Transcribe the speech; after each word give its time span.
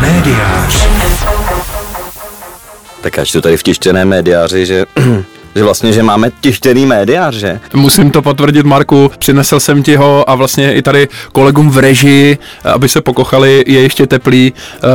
Médiář. 0.00 0.88
Tak 3.00 3.16
já 3.16 3.24
čtu 3.24 3.40
tady 3.40 3.56
v 3.56 3.62
tištěném 3.62 4.08
médiáři, 4.08 4.66
že 4.66 4.86
že 5.54 5.64
vlastně, 5.64 5.92
že 5.92 6.02
máme 6.02 6.30
tištěný 6.40 6.86
médiář, 6.86 7.34
že? 7.34 7.60
Musím 7.74 8.10
to 8.10 8.22
potvrdit, 8.22 8.66
Marku, 8.66 9.10
přinesl 9.18 9.60
jsem 9.60 9.82
ti 9.82 9.96
ho 9.96 10.30
a 10.30 10.34
vlastně 10.34 10.74
i 10.74 10.82
tady 10.82 11.08
kolegům 11.32 11.70
v 11.70 11.78
režii, 11.78 12.38
aby 12.64 12.88
se 12.88 13.00
pokochali, 13.00 13.64
je 13.66 13.80
ještě 13.80 14.06
teplý. 14.06 14.52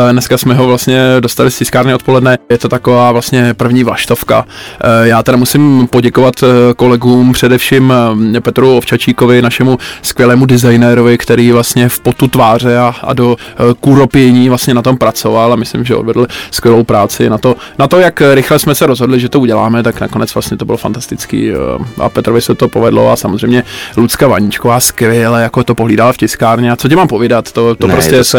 Eh, 0.09 0.11
Dneska 0.11 0.37
jsme 0.37 0.53
ho 0.53 0.67
vlastně 0.67 0.99
dostali 1.19 1.51
z 1.51 1.57
tiskárny 1.57 1.93
odpoledne. 1.93 2.37
Je 2.49 2.57
to 2.57 2.69
taková 2.69 3.11
vlastně 3.11 3.53
první 3.53 3.83
vlaštovka. 3.83 4.45
Eh, 4.81 5.07
Já 5.07 5.23
teda 5.23 5.37
musím 5.37 5.87
poděkovat 5.87 6.35
eh, 6.43 6.73
kolegům, 6.73 7.33
především 7.33 7.93
Petru 8.39 8.77
Ovčačíkovi, 8.77 9.41
našemu 9.41 9.77
skvělému 10.01 10.45
designérovi, 10.45 11.17
který 11.17 11.51
vlastně 11.51 11.89
v 11.89 11.99
potu 11.99 12.27
tváře 12.27 12.77
a, 12.77 12.95
a 13.03 13.13
do 13.13 13.35
kůropění 13.79 14.49
vlastně 14.49 14.73
na 14.73 14.81
tom 14.81 14.97
pracoval 14.97 15.53
a 15.53 15.55
myslím, 15.55 15.85
že 15.85 15.95
odvedl 15.95 16.27
skvělou 16.51 16.83
práci 16.83 17.29
na 17.29 17.37
to, 17.37 17.55
na 17.79 17.87
to, 17.87 17.99
jak 17.99 18.21
rychle 18.33 18.59
jsme 18.59 18.75
se 18.75 18.85
rozhodli, 18.85 19.19
že 19.19 19.29
to 19.29 19.39
uděláme, 19.39 19.83
tak 19.83 20.01
nakonec 20.01 20.33
vlastně 20.33 20.42
to 20.57 20.65
bylo 20.65 20.77
fantastický 20.77 21.51
eh, 21.51 21.55
a 21.97 22.09
Petrovi 22.09 22.41
se 22.41 22.55
to 22.55 22.69
povedlo 22.69 23.11
a 23.11 23.15
samozřejmě 23.15 23.63
Lucka 23.97 24.27
Vaníčková 24.27 24.79
skvěle 24.79 25.41
jako 25.41 25.63
to 25.63 25.75
pohlídala 25.75 26.13
v 26.13 26.17
tiskárně 26.17 26.71
a 26.71 26.75
co 26.75 26.89
ti 26.89 26.95
mám 26.95 27.07
povídat, 27.07 27.51
to, 27.51 27.75
to 27.75 27.87
Ne, 27.87 27.93
prostě 27.93 28.13
je 28.13 28.17
to 28.17 28.23
se 28.23 28.37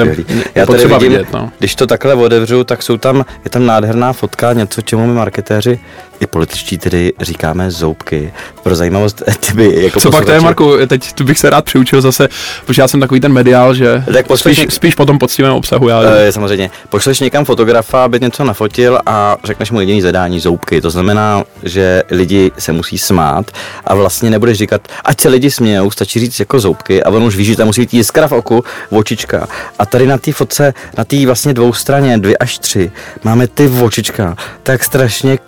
Já 0.55 0.67
tady 0.67 0.67
potřeba 0.67 0.99
vidím, 0.99 1.13
vidět, 1.13 1.33
no. 1.33 1.51
když 1.59 1.75
to 1.75 1.87
takhle 1.87 2.15
otevřu, 2.15 2.65
tak 2.65 2.83
jsou 2.83 2.97
tam, 2.97 3.25
je 3.45 3.51
tam 3.51 3.67
nádherná 3.67 4.13
fotka, 4.13 4.53
něco, 4.53 4.83
čemu 4.83 5.07
my 5.07 5.13
marketéři 5.13 5.81
i 6.21 6.27
političtí 6.27 6.79
tedy 6.79 7.13
říkáme 7.21 7.71
zoubky. 7.71 8.33
Pro 8.63 8.77
zajímavost, 8.77 9.23
ty 9.47 9.53
by 9.55 9.83
jako 9.85 10.01
Co 10.01 10.11
pak 10.11 10.25
to 10.25 10.33
je, 10.33 10.41
Marku, 10.41 10.73
teď 10.87 11.13
tu 11.13 11.25
bych 11.25 11.39
se 11.39 11.51
rád 11.51 11.65
přiučil 11.65 12.01
zase, 12.01 12.29
protože 12.67 12.83
já 12.83 12.89
jsem 12.89 13.01
takový 13.01 13.21
ten 13.21 13.33
mediál, 13.33 13.75
že 13.75 14.05
Tak 14.13 14.27
spíš, 14.37 14.59
něk- 14.59 14.71
spíš 14.71 14.95
po 14.95 15.07
tom 15.07 15.19
poctivém 15.19 15.53
obsahu 15.53 15.89
já. 15.89 16.03
E, 16.03 16.33
samozřejmě. 16.33 16.71
Pošleš 16.89 17.21
někam 17.21 17.45
fotografa, 17.45 18.05
aby 18.05 18.21
něco 18.21 18.45
nafotil 18.45 18.99
a 19.07 19.37
řekneš 19.45 19.71
mu 19.71 19.81
jediný 19.81 20.03
zadání 20.03 20.41
zoubky. 20.41 20.81
To 20.81 20.91
znamená, 20.91 21.45
že 21.63 22.03
lidi 22.11 22.53
se 22.59 22.73
musí 22.73 22.99
smát 22.99 23.51
a 23.85 23.95
vlastně 23.95 24.31
nebudeš 24.31 24.59
říkat, 24.59 24.89
ať 25.05 25.21
se 25.21 25.29
lidi 25.29 25.51
smějou, 25.51 25.91
stačí 25.91 26.21
říct 26.21 26.41
jako 26.41 26.61
zoubky 26.61 27.03
a 27.03 27.11
on 27.11 27.23
už 27.23 27.37
ví, 27.37 27.45
že 27.45 27.57
tam 27.57 27.67
musí 27.67 27.81
být 27.81 27.95
jiskra 27.95 28.29
v 28.29 28.33
oku, 28.33 28.65
očička. 28.91 29.47
A 29.79 29.87
tady 29.87 30.07
na 30.07 30.19
té 30.19 30.33
fotce, 30.33 30.75
na 30.99 31.05
té 31.05 31.27
vlastně 31.27 31.55
dvou 31.55 31.73
straně, 31.73 32.19
dvě 32.19 32.37
až 32.37 32.59
tři, 32.59 32.93
máme 33.25 33.47
ty 33.47 33.69
očička, 33.83 34.37
tak 34.63 34.85
strašně 34.85 35.39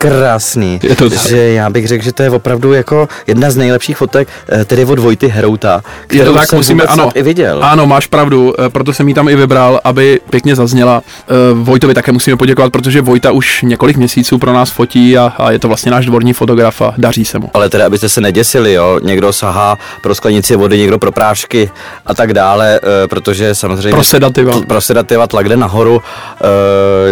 krásný, 0.57 0.81
Je 0.83 0.97
to 0.97 1.11
tak. 1.11 1.19
že 1.29 1.53
já 1.53 1.71
bych 1.71 1.89
řekl, 1.89 2.05
že 2.05 2.13
to 2.13 2.23
je 2.23 2.31
opravdu 2.31 2.73
jako 2.73 3.09
jedna 3.27 3.51
z 3.51 3.57
nejlepších 3.57 3.97
fotek, 3.97 4.29
eh, 4.49 4.65
tedy 4.65 4.85
od 4.85 4.99
Vojty 4.99 5.29
Herouta, 5.29 5.83
Je 6.03 6.07
kterou 6.19 6.33
to 6.33 6.39
tak, 6.39 6.49
jsem 6.49 6.59
musíme, 6.59 6.85
ano, 6.85 7.11
i 7.15 7.23
viděl. 7.23 7.65
ano, 7.65 7.87
máš 7.87 8.07
pravdu, 8.07 8.55
eh, 8.61 8.69
proto 8.69 8.93
jsem 8.93 9.09
ji 9.09 9.15
tam 9.15 9.29
i 9.29 9.37
vybral, 9.37 9.81
aby 9.85 10.21
pěkně 10.31 10.57
zazněla. 10.57 11.03
Eh, 11.29 11.33
Vojtovi 11.55 11.95
také 11.95 12.13
musíme 12.13 12.37
poděkovat, 12.37 12.73
protože 12.73 13.01
Vojta 13.01 13.31
už 13.33 13.63
několik 13.63 13.97
měsíců 13.97 14.39
pro 14.39 14.53
nás 14.53 14.71
fotí 14.71 15.19
a, 15.19 15.33
a 15.39 15.51
je 15.51 15.59
to 15.59 15.69
vlastně 15.69 15.93
náš 15.93 16.07
dvorní 16.07 16.33
fotograf 16.33 16.83
a 16.83 16.95
daří 16.99 17.25
se 17.25 17.39
mu. 17.39 17.51
Ale 17.55 17.69
teda, 17.69 17.87
abyste 17.87 18.09
se 18.09 18.21
neděsili, 18.21 18.73
jo, 18.73 19.01
někdo 19.03 19.33
sahá 19.33 19.79
pro 20.03 20.15
sklenici 20.15 20.57
vody, 20.57 20.79
někdo 20.79 20.99
pro 20.99 21.13
prášky 21.13 21.71
a 22.07 22.15
tak 22.15 22.35
dále, 22.35 22.81
protože 23.11 23.55
samozřejmě... 23.55 23.91
Pro 23.91 24.05
sedativa. 24.05 24.61
Pro 24.69 24.81
sedativa 24.81 25.27
tlak 25.27 25.49
jde 25.49 25.57
nahoru, 25.57 26.03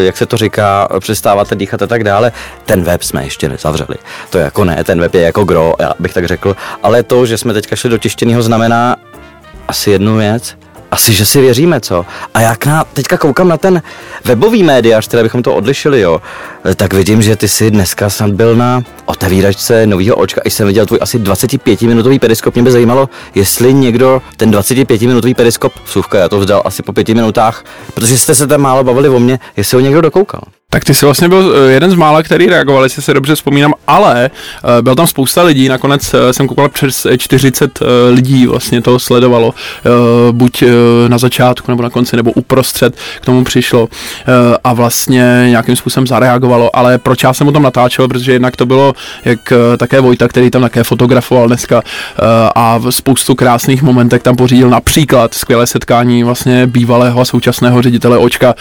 jak 0.04 0.16
se 0.16 0.26
to 0.26 0.36
říká, 0.36 0.88
přestáváte 1.00 1.54
dýchat 1.54 1.82
a 1.82 1.86
tak 1.86 2.04
dále. 2.04 2.32
Ten 2.64 2.82
web 2.82 3.02
jsme 3.02 3.24
ještě 3.34 3.48
nezavřeli. 3.48 3.96
To 4.30 4.38
je 4.38 4.44
jako 4.44 4.64
ne, 4.64 4.84
ten 4.84 5.00
web 5.00 5.14
je 5.14 5.22
jako 5.22 5.44
gro, 5.44 5.74
já 5.80 5.92
bych 5.98 6.14
tak 6.14 6.26
řekl. 6.26 6.56
Ale 6.82 7.02
to, 7.02 7.26
že 7.26 7.38
jsme 7.38 7.52
teďka 7.52 7.76
šli 7.76 7.90
do 7.90 7.98
tištěného, 7.98 8.42
znamená 8.42 8.96
asi 9.68 9.90
jednu 9.90 10.16
věc, 10.16 10.54
asi, 10.90 11.12
že 11.12 11.26
si 11.26 11.40
věříme, 11.40 11.80
co? 11.80 12.06
A 12.34 12.40
jak 12.40 12.66
na, 12.66 12.84
teďka 12.84 13.18
koukám 13.18 13.48
na 13.48 13.56
ten 13.56 13.82
webový 14.24 14.62
médiář, 14.62 15.08
které 15.08 15.22
bychom 15.22 15.42
to 15.42 15.54
odlišili, 15.54 16.00
jo, 16.00 16.22
tak 16.76 16.94
vidím, 16.94 17.22
že 17.22 17.36
ty 17.36 17.48
jsi 17.48 17.70
dneska 17.70 18.10
snad 18.10 18.30
byl 18.30 18.56
na 18.56 18.82
otevíračce 19.04 19.86
nového 19.86 20.16
očka, 20.16 20.40
i 20.44 20.50
jsem 20.50 20.66
viděl 20.66 20.86
tvůj 20.86 20.98
asi 21.02 21.18
25-minutový 21.18 22.18
periskop. 22.18 22.54
Mě 22.54 22.62
by 22.62 22.70
zajímalo, 22.70 23.08
jestli 23.34 23.74
někdo 23.74 24.22
ten 24.36 24.50
25-minutový 24.50 25.34
periskop, 25.34 25.72
vsuvka, 25.84 26.18
já 26.18 26.28
to 26.28 26.38
vzdal 26.38 26.62
asi 26.64 26.82
po 26.82 26.92
pěti 26.92 27.14
minutách, 27.14 27.64
protože 27.94 28.18
jste 28.18 28.34
se 28.34 28.46
tam 28.46 28.60
málo 28.60 28.84
bavili 28.84 29.08
o 29.08 29.18
mně, 29.18 29.38
jestli 29.56 29.74
ho 29.76 29.80
někdo 29.80 30.00
dokoukal. 30.00 30.40
Tak 30.74 30.84
ty 30.84 30.94
jsi 30.94 31.04
vlastně 31.04 31.28
byl 31.28 31.54
eh, 31.56 31.72
jeden 31.72 31.90
z 31.90 31.94
mála, 31.94 32.22
který 32.22 32.46
reagoval, 32.46 32.82
jestli 32.82 33.02
se 33.02 33.14
dobře 33.14 33.34
vzpomínám, 33.34 33.74
ale 33.86 34.30
eh, 34.78 34.82
byl 34.82 34.94
tam 34.94 35.06
spousta 35.06 35.42
lidí, 35.42 35.68
nakonec 35.68 36.14
eh, 36.14 36.32
jsem 36.32 36.48
koukal 36.48 36.68
přes 36.68 37.06
eh, 37.06 37.18
40 37.18 37.82
eh, 37.82 37.84
lidí 38.10 38.46
vlastně 38.46 38.82
to 38.82 38.98
sledovalo, 38.98 39.54
buď 40.32 40.64
na 41.08 41.18
začátku 41.18 41.70
nebo 41.70 41.82
na 41.82 41.90
konci 41.90 42.16
nebo 42.16 42.32
uprostřed 42.32 42.96
k 43.20 43.24
tomu 43.24 43.44
přišlo. 43.44 43.88
A 44.64 44.72
vlastně 44.72 45.46
nějakým 45.48 45.76
způsobem 45.76 46.06
zareagovalo, 46.06 46.76
ale 46.76 46.98
proč 46.98 47.22
já 47.22 47.32
jsem 47.32 47.48
o 47.48 47.52
tom 47.52 47.62
natáčel, 47.62 48.08
protože 48.08 48.32
jednak 48.32 48.56
to 48.56 48.66
bylo 48.66 48.94
jak 49.24 49.52
také 49.76 50.00
Vojta, 50.00 50.28
který 50.28 50.50
tam 50.50 50.62
také 50.62 50.84
fotografoval 50.84 51.46
dneska 51.46 51.82
a 52.54 52.80
spoustu 52.90 53.34
krásných 53.34 53.82
momentek 53.82 54.22
tam 54.22 54.36
pořídil 54.36 54.70
například 54.70 55.34
skvělé 55.34 55.66
setkání 55.66 56.24
vlastně 56.24 56.66
bývalého 56.66 57.20
a 57.20 57.24
současného 57.24 57.82
ředitele 57.82 58.18
Očka 58.18 58.54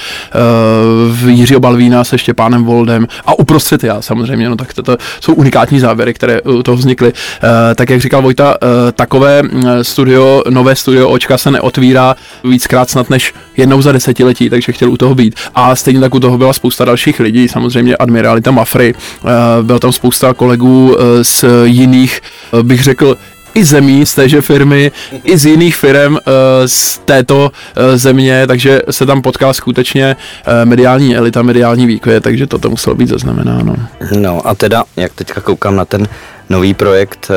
v 1.11 1.29
Jiřího 1.29 1.59
Balvína 1.59 2.02
se 2.03 2.17
Štěpánem 2.17 2.63
Voldem 2.63 3.07
a 3.25 3.39
uprostřed 3.39 3.83
já 3.83 4.01
samozřejmě, 4.01 4.49
no 4.49 4.55
tak 4.55 4.73
to, 4.73 4.83
to 4.83 4.97
jsou 5.19 5.33
unikátní 5.33 5.79
závěry, 5.79 6.13
které 6.13 6.41
u 6.41 6.63
toho 6.63 6.77
vznikly. 6.77 7.13
Eh, 7.43 7.75
tak 7.75 7.89
jak 7.89 8.01
říkal 8.01 8.21
Vojta, 8.21 8.55
eh, 8.55 8.91
takové 8.91 9.43
mm, 9.43 9.63
studio, 9.81 10.43
nové 10.49 10.75
studio 10.75 11.09
Očka 11.09 11.37
se 11.37 11.51
neotvírá 11.51 12.15
víckrát 12.43 12.89
snad 12.89 13.09
než 13.09 13.33
jednou 13.57 13.81
za 13.81 13.91
desetiletí, 13.91 14.49
takže 14.49 14.71
chtěl 14.71 14.91
u 14.91 14.97
toho 14.97 15.15
být. 15.15 15.35
A 15.55 15.75
stejně 15.75 15.99
tak 15.99 16.15
u 16.15 16.19
toho 16.19 16.37
byla 16.37 16.53
spousta 16.53 16.85
dalších 16.85 17.19
lidí, 17.19 17.47
samozřejmě 17.47 17.97
admiralita 17.97 18.51
Mafry, 18.51 18.95
eh, 18.95 19.29
byl 19.63 19.79
tam 19.79 19.91
spousta 19.91 20.33
kolegů 20.33 20.97
z 21.21 21.45
jiných, 21.63 22.21
bych 22.63 22.83
řekl, 22.83 23.17
i 23.53 23.63
zemí 23.63 24.05
z 24.05 24.15
téže 24.15 24.41
firmy, 24.41 24.91
i 25.23 25.37
z 25.37 25.45
jiných 25.45 25.75
firm 25.75 26.17
z 26.65 26.97
této 26.97 27.51
eh, 27.75 27.97
země, 27.97 28.47
takže 28.47 28.81
se 28.91 29.05
tam 29.05 29.21
potkala 29.21 29.53
skutečně 29.53 30.15
eh, 30.45 30.65
mediální 30.65 31.15
elita, 31.15 31.41
mediální 31.41 31.85
výkvět, 31.85 32.23
takže 32.23 32.47
toto 32.47 32.69
muselo 32.69 32.95
být 32.95 33.09
zaznamenáno. 33.09 33.75
No 34.19 34.47
a 34.47 34.55
teda, 34.55 34.83
jak 34.95 35.13
teďka 35.13 35.41
koukám 35.41 35.75
na 35.75 35.85
ten 35.85 36.07
nový 36.49 36.73
projekt 36.73 37.31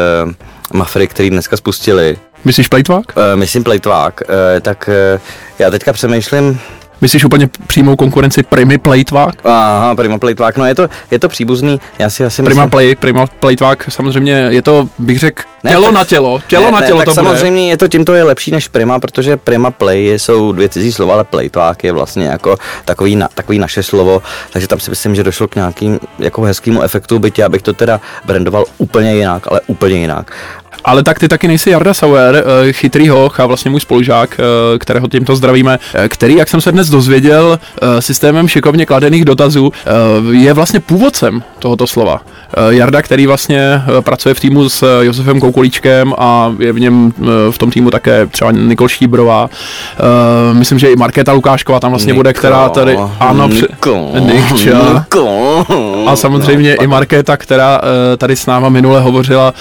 Mafry, 0.73 1.07
který 1.07 1.31
dneska 1.31 1.57
spustili, 1.57 2.17
Myslíš 2.45 2.69
plejtvák? 2.69 3.07
myslím 3.35 3.65
Plejtvák, 3.65 4.21
tak 4.61 4.91
já 5.59 5.71
teďka 5.71 5.93
přemýšlím, 5.93 6.61
Myslíš 7.01 7.25
úplně 7.25 7.49
přímou 7.67 7.97
konkurenci 7.97 8.43
Primy 8.43 8.79
Plejtvák? 8.79 9.35
Aha, 9.45 9.95
Prima 9.95 10.19
Plejtvák, 10.19 10.57
no 10.57 10.67
je 10.67 10.75
to, 10.75 10.89
je 11.11 11.19
to 11.19 11.29
příbuzný, 11.29 11.81
já 11.99 12.11
si 12.11 12.25
asi 12.25 12.43
Prima 12.43 12.63
myslím... 12.63 12.71
Play, 12.71 12.95
Prima 12.95 13.27
Plejtvák, 13.41 13.87
samozřejmě 13.89 14.33
je 14.33 14.63
to, 14.63 14.89
bych 14.99 15.19
řekl, 15.19 15.43
Ne, 15.65 15.71
tělo 15.71 15.85
tak- 15.85 15.95
na 15.95 16.05
tělo, 16.05 16.41
tělo 16.49 16.65
ne, 16.65 16.71
na 16.71 16.81
ne, 16.81 16.87
tělo 16.87 16.99
tak 16.99 17.05
to 17.05 17.15
bude. 17.15 17.25
samozřejmě 17.25 17.69
je 17.71 17.77
to 17.77 17.89
tímto 17.89 18.15
je 18.15 18.23
lepší 18.23 18.51
než 18.51 18.69
Prima, 18.69 18.99
protože 18.99 19.37
Prima 19.37 19.71
Play 19.71 20.19
jsou 20.19 20.53
dvě 20.53 20.69
cizí 20.69 20.93
slova, 20.93 21.15
ale 21.15 21.25
Playtvák 21.25 21.85
je 21.85 21.93
vlastně 21.93 22.25
jako 22.27 22.57
takový, 22.85 23.17
na, 23.17 23.29
takový 23.35 23.59
naše 23.59 23.83
slovo, 23.83 24.23
takže 24.53 24.69
tam 24.69 24.81
si 24.81 24.91
myslím, 24.91 25.15
že 25.15 25.23
došlo 25.25 25.49
k 25.49 25.55
nějakým 25.55 26.01
jako 26.19 26.43
hezkému 26.43 26.83
efektu, 26.83 27.19
byť 27.19 27.39
já 27.39 27.49
bych 27.49 27.63
to 27.63 27.73
teda 27.73 28.01
brandoval 28.25 28.65
úplně 28.79 29.15
jinak, 29.15 29.47
ale 29.51 29.61
úplně 29.67 29.97
jinak. 29.97 30.33
Ale 30.87 31.03
tak 31.03 31.19
ty 31.19 31.29
taky 31.29 31.49
nejsi 31.49 31.71
Jarda 31.71 31.95
Sauer, 31.95 32.45
eh, 32.69 32.73
chytrý 32.73 33.09
hoch 33.09 33.41
a 33.41 33.47
vlastně 33.47 33.71
můj 33.71 33.81
spolužák, 33.81 34.41
eh, 34.41 34.79
kterého 34.79 35.09
tímto 35.09 35.37
zdravíme, 35.37 35.79
eh, 35.95 36.09
který, 36.09 36.35
jak 36.37 36.49
jsem 36.49 36.61
se 36.61 36.73
dnes 36.73 36.89
dozvěděl, 36.89 37.59
systémem 37.99 38.49
šikovně 38.49 38.87
kladených 38.87 39.25
dotazů, 39.25 39.73
je 40.31 40.53
vlastně 40.53 40.81
původcem 40.81 41.43
tohoto 41.59 41.87
slova. 41.87 42.21
Jarda, 42.69 43.03
který 43.03 43.27
vlastně 43.27 43.83
pracuje 44.01 44.35
v 44.35 44.41
týmu 44.41 44.69
s 44.69 45.01
Josefem 45.03 45.41
Koukolíčkem 45.41 46.15
a 46.19 46.55
je 46.59 46.73
v 46.73 46.81
něm 46.81 47.13
v 47.51 47.59
tom 47.59 47.71
týmu 47.71 47.91
také 47.91 48.27
třeba 48.27 48.53
Nikol 48.53 48.89
Štíbrová. 48.89 49.51
Myslím, 50.53 50.79
že 50.79 50.91
i 50.91 50.97
Markéta 50.97 51.33
Lukášková 51.33 51.81
tam 51.81 51.91
vlastně 51.91 52.15
bude, 52.15 52.33
která 52.33 52.69
tady... 52.69 52.99
Ano, 53.21 53.49
při- 53.49 53.67
Niko, 53.71 54.13
Nikča. 54.19 54.93
Niko. 54.95 55.65
A 56.07 56.17
samozřejmě 56.17 56.77
No, 56.79 56.85
i 56.85 56.87
Markéta, 56.87 57.37
která 57.37 57.81
tady 58.19 58.37
s 58.37 58.47
náma 58.47 58.69
minule 58.69 59.01
hovořila 59.01 59.55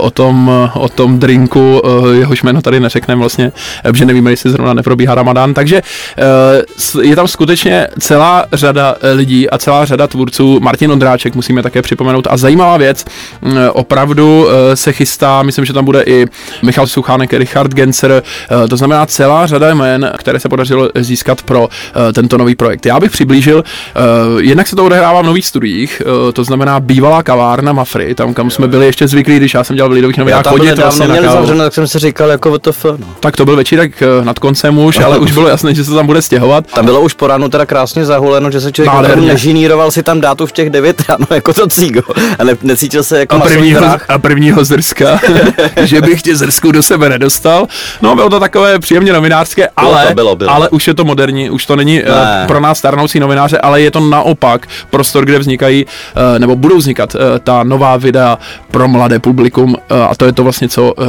o 0.00 0.10
tom, 0.10 0.50
o 0.74 0.88
tom 0.88 1.18
drinku, 1.18 1.82
eh, 1.84 2.16
jehož 2.16 2.42
jméno 2.42 2.62
tady 2.62 2.80
neřekneme 2.80 3.20
vlastně, 3.20 3.52
eh, 3.84 3.92
protože 3.92 4.04
nevíme, 4.04 4.30
jestli 4.30 4.50
zrovna 4.50 4.74
neprobíhá 4.74 5.14
ramadán. 5.14 5.54
Takže 5.54 5.82
eh, 6.18 7.02
je 7.02 7.16
tam 7.16 7.28
skutečně 7.28 7.88
celá 8.00 8.44
řada 8.52 8.96
eh, 9.00 9.12
lidí 9.12 9.50
a 9.50 9.58
celá 9.58 9.84
řada 9.84 10.06
tvůrců. 10.06 10.60
Martin 10.60 10.92
Ondráček 10.92 11.34
musíme 11.34 11.62
také 11.62 11.82
připomenout. 11.82 12.26
A 12.30 12.36
zajímavá 12.36 12.76
věc, 12.76 13.04
mm, 13.40 13.56
opravdu 13.72 14.46
eh, 14.48 14.76
se 14.76 14.92
chystá, 14.92 15.42
myslím, 15.42 15.64
že 15.64 15.72
tam 15.72 15.84
bude 15.84 16.02
i 16.06 16.26
Michal 16.62 16.86
Suchánek, 16.86 17.32
Richard 17.32 17.74
Gencer, 17.74 18.22
eh, 18.64 18.68
to 18.68 18.76
znamená 18.76 19.06
celá 19.06 19.46
řada 19.46 19.70
jmén, 19.70 20.12
které 20.18 20.40
se 20.40 20.48
podařilo 20.48 20.88
získat 20.94 21.42
pro 21.42 21.68
eh, 22.08 22.12
tento 22.12 22.38
nový 22.38 22.54
projekt. 22.54 22.86
Já 22.86 23.00
bych 23.00 23.10
přiblížil, 23.10 23.64
eh, 23.64 24.00
jednak 24.40 24.68
se 24.68 24.76
to 24.76 24.84
odehrává 24.84 25.22
v 25.22 25.26
nových 25.26 25.46
studiích, 25.46 26.02
eh, 26.28 26.32
to 26.32 26.44
znamená 26.44 26.80
bývalá 26.80 27.22
kavárna 27.22 27.72
Mafry, 27.72 28.14
tam 28.14 28.34
kam 28.34 28.50
jsme 28.50 28.68
byli 28.68 28.86
ještě 28.86 29.08
zvyklí, 29.08 29.36
když 29.36 29.54
já 29.54 29.64
jsem 29.64 29.76
dělal 29.76 29.88
v 29.88 29.92
Lidových 29.92 30.18
novinách 30.18 30.43
tak 30.44 30.52
chodit 30.52 30.78
vlastně 30.78 31.06
měli 31.06 31.26
na 31.26 31.32
kávu. 31.32 31.40
zavřeno, 31.46 31.64
tak 31.64 31.74
jsem 31.74 31.88
si 31.88 31.98
říkal 31.98 32.30
jako 32.30 32.50
WTF, 32.52 32.84
no. 32.84 33.06
Tak 33.20 33.36
to 33.36 33.44
byl 33.44 33.56
večírek 33.56 34.02
eh, 34.02 34.24
nad 34.24 34.38
koncem 34.38 34.78
už, 34.78 34.98
ale 35.00 35.18
už 35.18 35.32
bylo 35.32 35.48
jasné, 35.48 35.74
že 35.74 35.84
se 35.84 35.94
tam 35.94 36.06
bude 36.06 36.22
stěhovat. 36.22 36.66
Tam 36.74 36.84
bylo 36.84 37.00
už 37.00 37.14
po 37.14 37.26
ránu 37.26 37.48
teda 37.48 37.66
krásně 37.66 38.04
zahuleno, 38.04 38.50
že 38.50 38.60
se 38.60 38.72
člověk 38.72 38.86
jako 38.92 39.02
Nádherně. 39.02 39.26
nežiníroval 39.28 39.90
si 39.90 40.02
tam 40.02 40.20
dát 40.20 40.40
už 40.40 40.52
těch 40.52 40.70
9 40.70 41.02
ráno 41.08 41.26
jako 41.34 41.52
to 41.54 41.66
cígo 41.66 42.02
a 42.38 42.44
ne, 42.44 42.56
necítil 42.62 43.02
se 43.02 43.18
jako 43.18 43.36
A 43.36 43.40
prvního, 43.40 43.84
a 44.08 44.18
prvního 44.18 44.64
zrska, 44.64 45.20
že 45.82 46.00
bych 46.00 46.22
tě 46.22 46.36
zrsku 46.36 46.72
do 46.72 46.82
sebe 46.82 47.08
nedostal. 47.08 47.66
No, 48.02 48.14
bylo 48.16 48.30
to 48.30 48.40
takové 48.40 48.78
příjemně 48.78 49.12
novinářské, 49.12 49.68
Bylo 49.80 49.90
to, 49.92 49.96
ale, 49.98 50.14
bylo, 50.14 50.36
bylo. 50.36 50.50
ale 50.50 50.68
už 50.68 50.86
je 50.88 50.94
to 50.94 51.04
moderní, 51.04 51.50
už 51.50 51.66
to 51.66 51.76
není 51.76 51.94
Ne. 51.94 52.02
uh, 52.42 52.46
pro 52.46 52.60
nás 52.60 52.78
starnoucí 52.78 53.20
novináře, 53.20 53.58
ale 53.58 53.80
je 53.80 53.90
to 53.90 54.00
naopak 54.00 54.66
prostor, 54.90 55.24
kde 55.24 55.38
vznikají, 55.38 55.84
uh, 55.84 56.38
nebo 56.38 56.56
budou 56.56 56.76
vznikat 56.78 57.14
uh, 57.14 57.20
ta 57.44 57.62
nová 57.62 57.96
videa 57.96 58.38
pro 58.70 58.88
mladé 58.88 59.18
publikum 59.18 59.70
uh, 59.90 59.98
a 60.10 60.14
to 60.14 60.23
je 60.26 60.32
to 60.32 60.44
vlastně, 60.44 60.68
co 60.68 60.92
uh, 60.94 61.04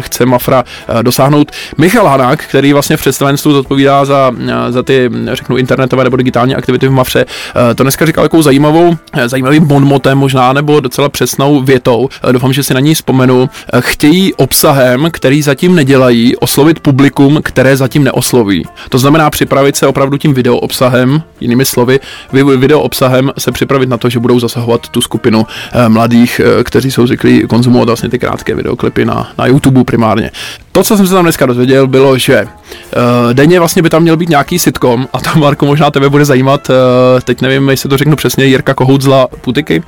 chce 0.00 0.26
Mafra 0.26 0.64
uh, 0.88 1.02
dosáhnout. 1.02 1.50
Michal 1.78 2.06
Hanák, 2.06 2.44
který 2.44 2.72
vlastně 2.72 2.96
v 2.96 3.00
představenstvu 3.00 3.52
zodpovídá 3.52 4.04
za, 4.04 4.32
uh, 4.36 4.50
za 4.68 4.82
ty, 4.82 5.10
řeknu, 5.32 5.56
internetové 5.56 6.04
nebo 6.04 6.16
digitální 6.16 6.54
aktivity 6.54 6.88
v 6.88 6.90
Mafře, 6.92 7.24
uh, 7.24 7.74
to 7.74 7.82
dneska 7.82 8.06
říkal 8.06 8.24
takovou 8.24 8.42
zajímavou, 8.42 8.96
eh, 9.12 9.28
zajímavým 9.28 9.64
bonmotem 9.64 10.18
možná, 10.18 10.52
nebo 10.52 10.80
docela 10.80 11.08
přesnou 11.08 11.60
větou, 11.62 12.08
eh, 12.28 12.32
doufám, 12.32 12.52
že 12.52 12.62
si 12.62 12.74
na 12.74 12.80
ní 12.80 12.94
vzpomenu, 12.94 13.48
Eh, 13.72 13.80
chtějí 13.80 14.34
obsahem, 14.34 15.08
který 15.10 15.42
zatím 15.42 15.74
nedělají, 15.74 16.36
oslovit 16.36 16.80
publikum, 16.80 17.40
které 17.42 17.76
zatím 17.76 18.04
neosloví. 18.04 18.64
To 18.88 18.98
znamená 18.98 19.30
připravit 19.30 19.76
se 19.76 19.86
opravdu 19.86 20.16
tím 20.16 20.34
video 20.34 20.56
obsahem, 20.56 21.22
jinými 21.40 21.64
slovy, 21.64 22.00
vy- 22.32 22.56
video 22.56 22.80
obsahem 22.80 23.32
se 23.38 23.52
připravit 23.52 23.88
na 23.88 23.96
to, 23.96 24.10
že 24.10 24.18
budou 24.18 24.40
zasahovat 24.40 24.88
tu 24.88 25.00
skupinu 25.00 25.46
mladých, 25.88 26.40
kteří 26.64 26.90
jsou 26.90 27.06
zvyklí 27.06 27.42
konzumovat 27.48 27.88
vlastně 27.88 28.08
ty 28.08 28.18
krátké 28.18 28.54
videoklipy 28.60 29.04
na, 29.04 29.32
na 29.38 29.46
YouTube 29.46 29.84
primárně. 29.84 30.30
To, 30.72 30.84
co 30.84 30.96
jsem 30.96 31.06
se 31.06 31.14
tam 31.14 31.22
dneska 31.22 31.46
dozvěděl, 31.46 31.86
bylo, 31.86 32.18
že 32.18 32.42
uh, 32.42 33.32
denně 33.32 33.58
vlastně 33.58 33.82
by 33.82 33.90
tam 33.90 34.02
měl 34.02 34.16
být 34.16 34.28
nějaký 34.28 34.58
sitcom, 34.58 35.08
a 35.12 35.20
to 35.20 35.38
Marko 35.38 35.66
možná 35.66 35.90
tebe 35.90 36.08
bude 36.08 36.24
zajímat, 36.24 36.70
uh, 36.70 37.20
teď 37.20 37.40
nevím, 37.40 37.68
jestli 37.68 37.88
to 37.88 37.96
řeknu 37.96 38.16
přesně, 38.16 38.44
Jirka 38.44 38.74
Kohout 38.74 39.02
z 39.02 39.06
La 39.06 39.26
Putiky, 39.40 39.78
uh, 39.78 39.84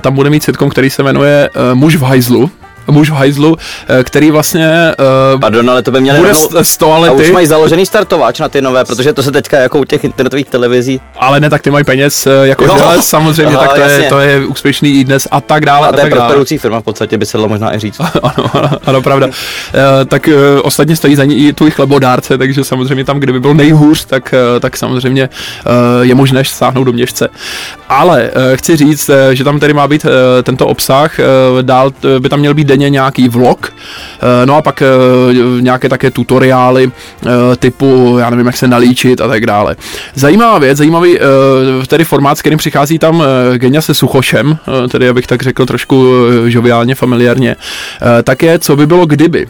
tam 0.00 0.14
bude 0.14 0.30
mít 0.30 0.42
sitcom, 0.42 0.70
který 0.70 0.90
se 0.90 1.02
jmenuje 1.02 1.50
uh, 1.56 1.78
Muž 1.78 1.96
v 1.96 2.02
hajzlu, 2.02 2.50
muž 2.88 3.10
v 3.10 3.14
hajzlu, 3.14 3.56
eh, 3.88 4.04
který 4.04 4.30
vlastně 4.30 4.94
uh, 5.34 5.40
Pardon, 5.40 5.70
ale 5.70 5.82
to 5.82 5.90
by 5.90 6.00
měli 6.00 6.18
bude 6.18 6.30
rovnou- 6.32 6.48
z, 6.48 6.50
z 6.50 6.56
A 6.56 6.60
už 6.60 6.76
toalety, 6.76 7.32
mají 7.32 7.46
založený 7.46 7.86
startováč 7.86 8.40
na 8.40 8.48
ty 8.48 8.62
nové, 8.62 8.84
protože 8.84 9.12
to 9.12 9.22
se 9.22 9.32
teďka 9.32 9.58
jako 9.58 9.78
u 9.78 9.84
těch 9.84 10.04
internetových 10.04 10.46
televizí. 10.46 11.00
ale 11.18 11.40
ne, 11.40 11.50
tak 11.50 11.62
ty 11.62 11.70
mají 11.70 11.84
peněz 11.84 12.26
eh, 12.26 12.30
jako 12.46 12.64
Jo. 12.64 12.74
želez, 12.78 13.06
samozřejmě, 13.06 13.56
Aha, 13.56 13.66
tak 13.66 13.74
to 13.76 13.80
je, 13.80 14.02
to 14.08 14.18
je 14.18 14.46
úspěšný 14.46 15.00
i 15.00 15.04
dnes 15.04 15.28
a 15.30 15.40
tak 15.40 15.64
dále. 15.64 15.86
A 15.86 15.90
A, 15.90 15.92
to 15.92 16.00
je 16.00 16.10
prosperující 16.10 16.58
firma 16.58 16.80
v 16.80 16.84
podstatě, 16.84 17.18
by 17.18 17.26
se 17.26 17.36
dalo 17.36 17.48
možná 17.48 17.74
i 17.74 17.78
říct. 17.78 18.00
ano, 18.22 18.50
ano, 18.54 18.70
ano, 18.86 19.02
pravda. 19.02 19.26
E, 19.28 20.04
tak 20.04 20.28
e, 20.28 20.60
ostatně 20.62 20.96
stojí 20.96 21.16
za 21.16 21.24
ní 21.24 21.36
i 21.48 21.52
tvůj 21.52 21.70
chlebodárce, 21.70 22.38
takže 22.38 22.64
samozřejmě 22.64 23.04
tam, 23.04 23.20
kde 23.20 23.32
by 23.32 23.40
byl 23.40 23.54
nejhůř, 23.54 24.04
tak, 24.04 24.34
e, 24.34 24.60
tak 24.60 24.76
samozřejmě 24.76 25.22
e, 25.22 25.28
je 26.06 26.14
možné 26.14 26.44
sáhnout 26.44 26.84
do 26.84 26.92
měšce. 26.92 27.28
Ale 27.88 28.30
e, 28.52 28.56
chci 28.56 28.76
říct, 28.76 29.08
e, 29.10 29.36
že 29.36 29.44
tam 29.44 29.60
tedy 29.60 29.72
má 29.74 29.88
být 29.88 30.04
e, 30.04 30.42
tento 30.42 30.66
obsah, 30.66 31.18
e, 31.20 31.22
dál 31.62 31.90
e, 32.16 32.20
by 32.20 32.28
tam 32.28 32.40
měl 32.40 32.54
být 32.54 32.64
denně 32.78 32.90
nějaký 32.90 33.28
vlog, 33.28 33.72
e, 34.42 34.46
no 34.46 34.56
a 34.56 34.62
pak 34.62 34.82
e, 34.82 34.86
nějaké 35.60 35.88
také 35.88 36.10
tutoriály 36.10 36.84
e, 36.86 37.56
typu, 37.56 38.16
já 38.20 38.30
nevím, 38.30 38.46
jak 38.46 38.56
se 38.56 38.68
nalíčit 38.68 39.20
a 39.20 39.28
tak 39.28 39.46
dále. 39.46 39.76
Zajímavá 40.14 40.58
věc, 40.58 40.78
zajímavý 40.78 41.18
tedy 41.86 42.04
formát, 42.04 42.38
s 42.38 42.40
kterým 42.40 42.58
přichází 42.58 42.98
tam 42.98 43.22
Genia 43.56 43.80
se 43.80 43.94
Suchošem, 43.94 44.58
tedy 44.90 45.08
abych 45.08 45.26
tak 45.26 45.42
řekl 45.42 45.66
trošku 45.66 46.12
žoviálně, 46.46 46.94
familiárně, 46.94 47.56
tak 48.24 48.42
je, 48.42 48.58
co 48.58 48.76
by 48.76 48.86
bylo 48.86 49.06
kdyby. 49.06 49.46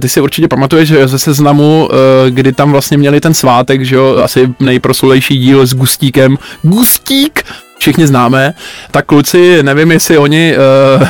Ty 0.00 0.08
si 0.08 0.20
určitě 0.20 0.48
pamatuješ 0.48 0.88
že 0.88 1.08
ze 1.08 1.18
seznamu, 1.18 1.88
kdy 2.28 2.52
tam 2.52 2.72
vlastně 2.72 2.98
měli 2.98 3.20
ten 3.20 3.34
svátek, 3.34 3.84
že 3.84 3.96
jo, 3.96 4.16
asi 4.22 4.54
nejprosulejší 4.60 5.38
díl 5.38 5.66
s 5.66 5.74
Gustíkem. 5.74 6.36
Gustík! 6.62 7.44
Všichni 7.78 8.06
známe, 8.06 8.54
tak 8.90 9.06
kluci, 9.06 9.62
nevím 9.62 9.92
jestli 9.92 10.18
oni, 10.18 10.54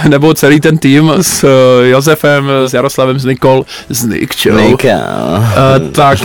e, 0.05 0.09
nebo 0.09 0.35
celý 0.35 0.61
ten 0.61 0.79
tým 0.79 1.13
s 1.21 1.45
e, 1.45 1.89
Josefem, 1.89 2.51
s 2.67 2.75
Jaroslavem, 2.75 3.19
s 3.19 3.25
Nikol, 3.25 3.65
s 3.89 4.05
Nikčou. 4.05 4.51
Uh, 4.51 5.91
tak, 5.93 6.19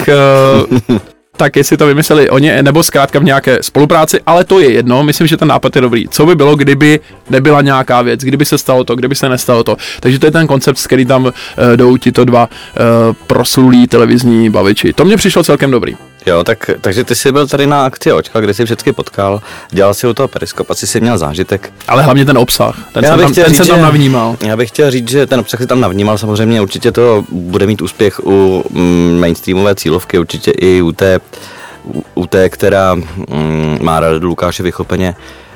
tak 1.37 1.55
jestli 1.55 1.77
to 1.77 1.87
vymysleli 1.87 2.29
oni, 2.29 2.63
nebo 2.63 2.83
zkrátka 2.83 3.19
v 3.19 3.23
nějaké 3.23 3.57
spolupráci, 3.61 4.19
ale 4.25 4.43
to 4.43 4.59
je 4.59 4.71
jedno, 4.71 5.03
myslím, 5.03 5.27
že 5.27 5.37
ten 5.37 5.47
nápad 5.47 5.75
je 5.75 5.81
dobrý. 5.81 6.07
Co 6.07 6.25
by 6.25 6.35
bylo, 6.35 6.55
kdyby 6.55 6.99
nebyla 7.29 7.61
nějaká 7.61 8.01
věc, 8.01 8.21
kdyby 8.21 8.45
se 8.45 8.57
stalo 8.57 8.83
to, 8.83 8.95
kdyby 8.95 9.15
se 9.15 9.29
nestalo 9.29 9.63
to. 9.63 9.77
Takže 9.99 10.19
to 10.19 10.25
je 10.25 10.31
ten 10.31 10.47
koncept, 10.47 10.77
s 10.77 10.87
který 10.87 11.05
tam 11.05 11.25
uh, 11.25 11.31
jdou 11.75 11.97
tito 11.97 12.25
dva 12.25 12.49
uh, 12.49 13.15
proslulí 13.27 13.87
televizní 13.87 14.49
baviči. 14.49 14.93
To 14.93 15.05
mě 15.05 15.17
přišlo 15.17 15.43
celkem 15.43 15.71
dobrý. 15.71 15.95
Jo, 16.25 16.43
tak, 16.43 16.69
takže 16.81 17.03
ty 17.03 17.15
jsi 17.15 17.31
byl 17.31 17.47
tady 17.47 17.67
na 17.67 17.85
akci 17.85 18.13
Očka, 18.13 18.39
kde 18.39 18.53
jsi 18.53 18.65
všechny 18.65 18.93
potkal, 18.93 19.41
dělal 19.71 19.93
si 19.93 20.07
u 20.07 20.13
toho 20.13 20.27
periskop, 20.27 20.69
asi 20.69 20.87
jsi 20.87 21.01
měl 21.01 21.17
zážitek. 21.17 21.73
Ale 21.87 22.03
hlavně 22.03 22.25
ten 22.25 22.37
obsah, 22.37 22.75
ten 22.93 23.03
Já 23.03 23.09
jsem 23.09 23.17
bych 23.17 23.25
tam, 23.25 23.33
ten 23.33 23.45
říct, 23.45 23.57
jsem 23.57 23.67
tam 23.67 23.81
navnímal. 23.81 24.35
Já 24.45 24.57
bych 24.57 24.69
chtěl 24.69 24.91
říct, 24.91 25.09
že 25.09 25.27
ten 25.27 25.39
obsah 25.39 25.59
si 25.59 25.67
tam 25.67 25.81
navnímal, 25.81 26.17
samozřejmě 26.17 26.61
určitě 26.61 26.91
to 26.91 27.23
bude 27.31 27.67
mít 27.67 27.81
úspěch 27.81 28.19
u 28.25 28.63
mm, 28.69 29.17
mainstreamové 29.19 29.75
cílovky, 29.75 30.19
určitě 30.19 30.51
i 30.51 30.81
u 30.81 30.91
té, 30.91 31.19
u, 31.85 32.03
u 32.15 32.25
té 32.25 32.49
která 32.49 32.95
mm, 32.95 33.05
má 33.81 33.99
Radu 33.99 34.27
Lukáše 34.27 34.63
Vychopeně, 34.63 35.15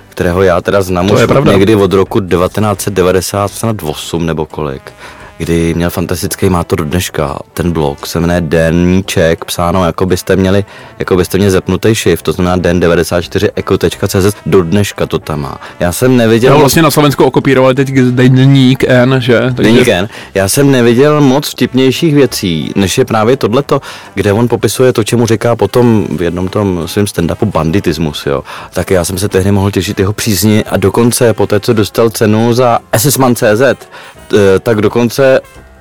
kterého 0.09 0.43
já 0.43 0.61
teda 0.61 0.81
znám 0.81 1.07
To 1.07 1.13
už 1.13 1.21
je 1.21 1.27
pravda. 1.27 1.51
někdy 1.53 1.75
od 1.75 1.93
roku 1.93 2.19
1998 2.19 4.25
nebo 4.25 4.45
kolik 4.45 4.91
kdy 5.37 5.73
měl 5.73 5.89
fantastický, 5.89 6.49
má 6.49 6.63
to 6.63 6.75
do 6.75 6.83
dneška, 6.83 7.39
ten 7.53 7.71
blog 7.71 8.07
se 8.07 8.19
jmenuje 8.19 8.41
Deníček, 8.41 9.45
psáno, 9.45 9.85
jako 9.85 10.05
byste 10.05 10.35
měli, 10.35 10.65
jako 10.99 11.15
byste 11.15 11.37
měli 11.37 11.51
zepnutý 11.51 11.93
shift, 11.95 12.21
to 12.23 12.31
znamená 12.31 12.57
den94eco.cz, 12.57 14.35
do 14.45 14.63
dneška 14.63 15.05
to 15.05 15.19
tam 15.19 15.41
má. 15.41 15.57
Já 15.79 15.91
jsem 15.91 16.17
neviděl... 16.17 16.53
Moc- 16.53 16.59
vlastně 16.59 16.81
na 16.81 16.91
Slovensku 16.91 17.23
okopírovali 17.23 17.75
teď 17.75 17.89
deník 17.93 18.83
N, 18.87 19.15
že? 19.19 19.39
Takže- 19.39 19.71
Deník 19.71 19.87
N. 19.87 20.09
Já 20.33 20.47
jsem 20.47 20.71
neviděl 20.71 21.21
moc 21.21 21.49
vtipnějších 21.49 22.15
věcí, 22.15 22.71
než 22.75 22.97
je 22.97 23.05
právě 23.05 23.37
tohleto, 23.37 23.81
kde 24.13 24.33
on 24.33 24.47
popisuje 24.47 24.93
to, 24.93 25.03
čemu 25.03 25.25
říká 25.27 25.55
potom 25.55 26.07
v 26.17 26.21
jednom 26.21 26.47
tom 26.47 26.83
svém 26.85 27.05
stand-upu 27.05 27.45
banditismus, 27.51 28.25
jo. 28.25 28.43
Tak 28.73 28.91
já 28.91 29.05
jsem 29.05 29.17
se 29.17 29.29
tehdy 29.29 29.51
mohl 29.51 29.71
těšit 29.71 29.99
jeho 29.99 30.13
přízni 30.13 30.63
a 30.63 30.77
dokonce 30.77 31.33
po 31.33 31.47
té, 31.47 31.59
co 31.59 31.73
dostal 31.73 32.09
cenu 32.09 32.53
za 32.53 32.79
SSman.cz, 32.97 33.61
t- 34.27 34.59
tak 34.59 34.81
dokonce, 34.81 35.22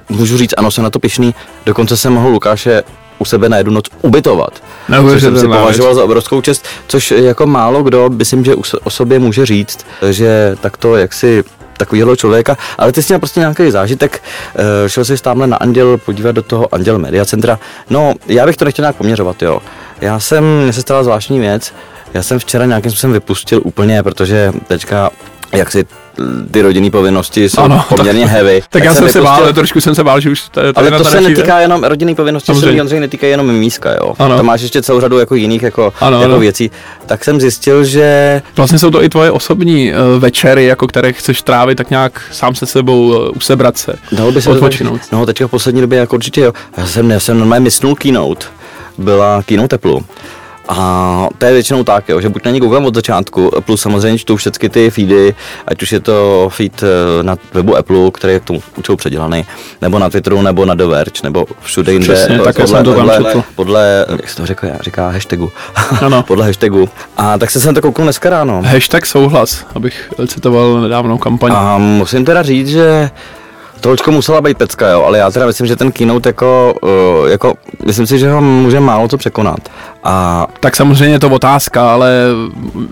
můžu 0.08 0.36
říct, 0.38 0.54
ano, 0.56 0.70
jsem 0.70 0.84
na 0.84 0.90
to 0.90 0.98
pišný, 0.98 1.34
dokonce 1.66 1.96
jsem 1.96 2.12
mohl 2.12 2.28
Lukáše 2.28 2.82
u 3.18 3.24
sebe 3.24 3.48
na 3.48 3.56
jednu 3.56 3.72
noc 3.72 3.84
ubytovat. 4.02 4.52
Což 4.52 4.62
jsem 4.62 4.86
si 4.86 4.92
Neuvěřitelná 4.92 5.40
věc. 5.40 5.60
považoval 5.60 5.94
za 5.94 6.04
obrovskou 6.04 6.40
čest, 6.40 6.66
což 6.86 7.10
jako 7.10 7.46
málo 7.46 7.82
kdo, 7.82 8.08
myslím, 8.08 8.44
že 8.44 8.54
o 8.84 8.90
sobě 8.90 9.18
může 9.18 9.46
říct, 9.46 9.86
že 10.10 10.56
takto 10.60 10.96
jaksi 10.96 11.44
takovýhle 11.76 12.16
člověka, 12.16 12.56
ale 12.78 12.92
ty 12.92 13.02
jsi 13.02 13.12
měl 13.12 13.18
prostě 13.18 13.40
nějaký 13.40 13.70
zážitek, 13.70 14.22
eh, 14.54 14.88
šel 14.88 15.04
jsi 15.04 15.22
tamhle 15.22 15.46
na 15.46 15.56
Anděl 15.56 15.98
podívat 15.98 16.32
do 16.32 16.42
toho 16.42 16.74
Anděl 16.74 16.98
Media 16.98 17.24
Centra. 17.24 17.58
No, 17.90 18.14
já 18.26 18.46
bych 18.46 18.56
to 18.56 18.64
nechtěl 18.64 18.82
nějak 18.82 18.96
poměřovat, 18.96 19.42
jo. 19.42 19.60
Já 20.00 20.20
jsem, 20.20 20.44
mně 20.62 20.72
se 20.72 20.80
stala 20.80 21.04
zvláštní 21.04 21.40
věc, 21.40 21.72
já 22.14 22.22
jsem 22.22 22.38
včera 22.38 22.64
nějakým 22.66 22.90
způsobem 22.90 23.12
vypustil 23.12 23.60
úplně, 23.64 24.02
protože 24.02 24.52
teďka, 24.68 25.10
jak 25.52 25.70
si 25.70 25.86
ty 26.50 26.62
rodinné 26.62 26.90
povinnosti 26.90 27.48
jsou 27.48 27.60
Ano, 27.62 27.84
poměrně 27.88 28.26
heavy. 28.26 28.62
Tak 28.70 28.84
já 28.84 28.94
jsem 28.94 29.08
se 29.08 29.20
vypustil- 29.20 29.24
bál, 29.24 29.52
trošku 29.52 29.80
jsem 29.80 29.94
se 29.94 30.04
bál, 30.04 30.20
že 30.20 30.30
už 30.30 30.42
tady 30.50 30.68
ale 30.74 30.90
to 30.90 31.04
se 31.04 31.20
netýká 31.20 31.60
jenom 31.60 31.84
rodinný 31.84 32.14
povinnosti, 32.14 32.54
se 32.54 32.60
Samozřejmě. 32.60 33.00
Netýká 33.00 33.26
jenom 33.26 33.52
míska, 33.52 33.92
jo. 33.92 34.14
Ano. 34.18 34.36
To 34.36 34.42
máš 34.42 34.60
ještě 34.62 34.82
celou 34.82 35.00
řadu 35.00 35.18
jako 35.18 35.34
jiných 35.34 35.62
jako, 35.62 35.92
Ano, 36.00 36.16
jako 36.16 36.30
ano. 36.32 36.40
věcí. 36.40 36.70
Tak 37.06 37.24
jsem 37.24 37.40
zjistil, 37.40 37.84
že 37.84 38.42
Vlastně 38.56 38.78
jsou 38.78 38.90
to 38.90 39.02
i 39.04 39.08
tvoje 39.08 39.30
osobní 39.30 39.92
uh, 39.92 39.98
večery, 40.22 40.64
jako 40.64 40.86
které 40.86 41.12
chceš 41.12 41.42
trávit 41.42 41.78
tak 41.78 41.90
nějak 41.90 42.22
sám 42.32 42.54
se 42.54 42.66
sebou, 42.66 43.08
uh, 43.08 43.28
usebrat 43.36 43.78
se, 43.78 43.92
dalo 44.12 44.32
by 44.32 44.42
se 44.42 44.48
to 44.48 44.54
odpočinout. 44.54 45.00
tak- 45.00 45.12
No, 45.12 45.26
teďka 45.26 45.46
v 45.46 45.50
poslední 45.50 45.80
době 45.80 45.98
jako 45.98 46.16
určitě 46.16 46.40
jo. 46.40 46.52
Já 46.76 46.86
jsem, 46.86 47.10
já 47.10 47.20
jsem 47.20 47.38
normálně 47.38 47.62
mysnul 47.62 47.94
keynote. 47.94 48.46
Byla 48.98 49.42
keynote 49.42 49.68
teplu. 49.68 50.04
A 50.74 51.28
to 51.38 51.46
je 51.46 51.52
většinou 51.52 51.84
tak, 51.84 52.08
jo, 52.08 52.20
že 52.20 52.28
buď 52.28 52.44
na 52.44 52.50
ní 52.50 52.60
koukám 52.60 52.86
od 52.86 52.94
začátku, 52.94 53.50
plus 53.64 53.80
samozřejmě 53.80 54.18
čtu 54.18 54.36
všechny 54.36 54.68
ty 54.68 54.90
feedy, 54.90 55.34
ať 55.66 55.82
už 55.82 55.92
je 55.92 56.00
to 56.00 56.48
feed 56.52 56.82
eh, 56.82 57.22
na 57.22 57.36
webu 57.54 57.76
Apple, 57.76 58.10
který 58.10 58.32
je 58.32 58.40
k 58.40 58.44
tomu 58.44 58.62
účelu 58.78 58.96
předělaný, 58.96 59.44
nebo 59.80 59.98
na 59.98 60.10
Twitteru, 60.10 60.42
nebo 60.42 60.64
na 60.64 60.74
The 60.74 60.84
Verge, 60.84 61.20
nebo 61.24 61.46
všude 61.60 61.92
jinde. 61.92 62.14
Přesně, 62.14 62.36
eh, 62.36 62.38
také 62.38 62.66
jsem 62.66 62.84
to 62.84 62.94
podle, 62.94 63.16
četl. 63.16 63.44
podle, 63.54 64.06
jak 64.08 64.28
se 64.28 64.36
to 64.36 64.46
říká, 64.46 64.66
říká 64.80 65.08
hashtagu. 65.08 65.52
Ano. 66.00 66.22
podle 66.26 66.46
hashtagu. 66.46 66.88
A 67.16 67.38
tak 67.38 67.50
jsem 67.50 67.62
se 67.62 67.68
na 67.68 67.74
to 67.74 67.82
koukal 67.82 68.04
dneska 68.04 68.30
ráno. 68.30 68.62
Hashtag 68.62 69.06
souhlas, 69.06 69.66
abych 69.74 70.10
citoval 70.26 70.80
nedávnou 70.80 71.18
kampaň. 71.18 71.52
A 71.54 71.78
musím 71.78 72.24
teda 72.24 72.42
říct, 72.42 72.68
že 72.68 73.10
Točko 73.82 74.10
musela 74.10 74.40
být 74.40 74.58
pecka, 74.58 74.88
jo, 74.88 75.02
ale 75.02 75.18
já 75.18 75.30
teda 75.30 75.46
myslím, 75.46 75.66
že 75.66 75.76
ten 75.76 75.92
keynote 75.92 76.28
jako, 76.28 76.74
uh, 76.82 77.28
jako 77.28 77.54
myslím 77.86 78.06
si, 78.06 78.18
že 78.18 78.30
ho 78.30 78.40
může 78.40 78.80
málo 78.80 79.08
co 79.08 79.18
překonat. 79.18 79.58
A 80.04 80.46
tak 80.60 80.76
samozřejmě 80.76 81.14
je 81.14 81.18
to 81.18 81.28
otázka, 81.28 81.92
ale 81.92 82.12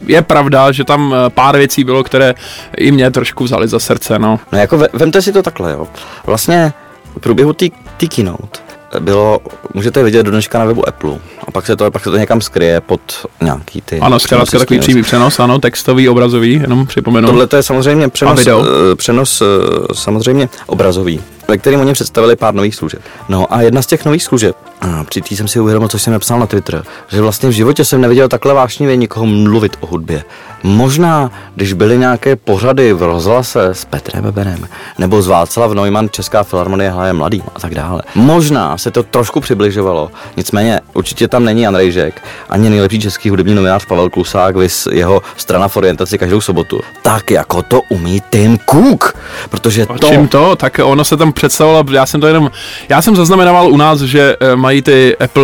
je 0.06 0.22
pravda, 0.22 0.72
že 0.72 0.84
tam 0.84 1.14
eh, 1.14 1.30
pár 1.30 1.56
věcí 1.56 1.84
bylo, 1.84 2.04
které 2.04 2.34
i 2.76 2.92
mě 2.92 3.10
trošku 3.10 3.44
vzali 3.44 3.68
za 3.68 3.78
srdce, 3.78 4.18
no. 4.18 4.40
No 4.52 4.58
jako 4.58 4.78
ve, 4.78 4.88
vemte 4.92 5.22
si 5.22 5.32
to 5.32 5.42
takhle, 5.42 5.72
jo. 5.72 5.86
Vlastně 6.26 6.72
v 7.16 7.20
průběhu 7.20 7.52
té 7.52 8.06
keynote 8.08 8.69
bylo, 8.98 9.40
můžete 9.74 10.02
vidět 10.02 10.22
do 10.22 10.30
dneška 10.30 10.58
na 10.58 10.64
webu 10.64 10.88
Apple. 10.88 11.18
A 11.48 11.50
pak 11.50 11.66
se 11.66 11.76
to, 11.76 11.90
pak 11.90 12.04
se 12.04 12.10
to 12.10 12.16
někam 12.16 12.40
skryje 12.40 12.80
pod 12.80 13.00
nějaký 13.42 13.80
ty... 13.80 14.00
Ano, 14.00 14.18
zkrátka 14.18 14.58
takový 14.58 14.80
přímý 14.80 15.02
přenos, 15.02 15.40
ano, 15.40 15.58
textový, 15.58 16.08
obrazový, 16.08 16.52
jenom 16.52 16.86
připomenu. 16.86 17.28
Tohle 17.28 17.46
to 17.46 17.56
je 17.56 17.62
samozřejmě 17.62 18.08
přenos, 18.08 18.46
eh, 18.46 18.52
přenos 18.96 19.42
eh, 19.42 19.46
samozřejmě 19.94 20.48
obrazový 20.66 21.20
ve 21.50 21.58
kterém 21.58 21.80
oni 21.80 21.92
představili 21.92 22.36
pár 22.36 22.54
nových 22.54 22.74
služeb. 22.74 23.02
No 23.28 23.54
a 23.54 23.62
jedna 23.62 23.82
z 23.82 23.86
těch 23.86 24.04
nových 24.04 24.22
služeb, 24.22 24.56
a 24.80 25.04
při 25.04 25.36
jsem 25.36 25.48
si 25.48 25.60
uvědomil, 25.60 25.88
co 25.88 25.98
jsem 25.98 26.12
napsal 26.12 26.38
na 26.38 26.46
Twitter, 26.46 26.82
že 27.08 27.20
vlastně 27.20 27.48
v 27.48 27.52
životě 27.52 27.84
jsem 27.84 28.00
neviděl 28.00 28.28
takhle 28.28 28.54
vášnivě 28.54 28.96
nikoho 28.96 29.26
mluvit 29.26 29.76
o 29.80 29.86
hudbě. 29.86 30.24
Možná, 30.62 31.30
když 31.54 31.72
byly 31.72 31.98
nějaké 31.98 32.36
pořady 32.36 32.92
v 32.92 33.02
rozhlase 33.02 33.66
s 33.66 33.84
Petrem 33.84 34.24
Beberem, 34.24 34.68
nebo 34.98 35.22
z 35.22 35.26
Václav 35.26 35.72
Neumann 35.72 36.08
Česká 36.10 36.42
filharmonie 36.42 36.90
hraje 36.90 37.12
mladý 37.12 37.42
a 37.54 37.60
tak 37.60 37.74
dále. 37.74 38.02
Možná 38.14 38.78
se 38.78 38.90
to 38.90 39.02
trošku 39.02 39.40
přibližovalo, 39.40 40.10
nicméně 40.36 40.80
určitě 40.94 41.28
tam 41.28 41.44
není 41.44 41.62
Jan 41.62 41.76
Rejžek, 41.76 42.22
ani 42.48 42.70
nejlepší 42.70 43.00
český 43.00 43.30
hudební 43.30 43.54
novinář 43.54 43.84
Pavel 43.84 44.10
Klusák, 44.10 44.56
vys 44.56 44.88
jeho 44.92 45.22
strana 45.36 45.68
v 45.68 45.76
orientaci 45.76 46.18
každou 46.18 46.40
sobotu. 46.40 46.80
Tak 47.02 47.30
jako 47.30 47.62
to 47.62 47.80
umí 47.88 48.22
Tim 48.30 48.58
Cook, 48.70 49.16
protože 49.50 49.86
to... 49.86 50.08
Čím 50.08 50.28
to? 50.28 50.56
Tak 50.56 50.80
ono 50.84 51.04
se 51.04 51.16
tam 51.16 51.32
představoval, 51.40 51.84
já 51.90 52.06
jsem 52.06 52.20
to 52.20 52.26
jenom, 52.26 52.50
já 52.88 53.02
jsem 53.02 53.16
zaznamenal 53.16 53.72
u 53.72 53.76
nás, 53.76 54.00
že 54.00 54.36
eh, 54.40 54.56
mají 54.56 54.82
ty 54.82 55.16
Apple 55.16 55.42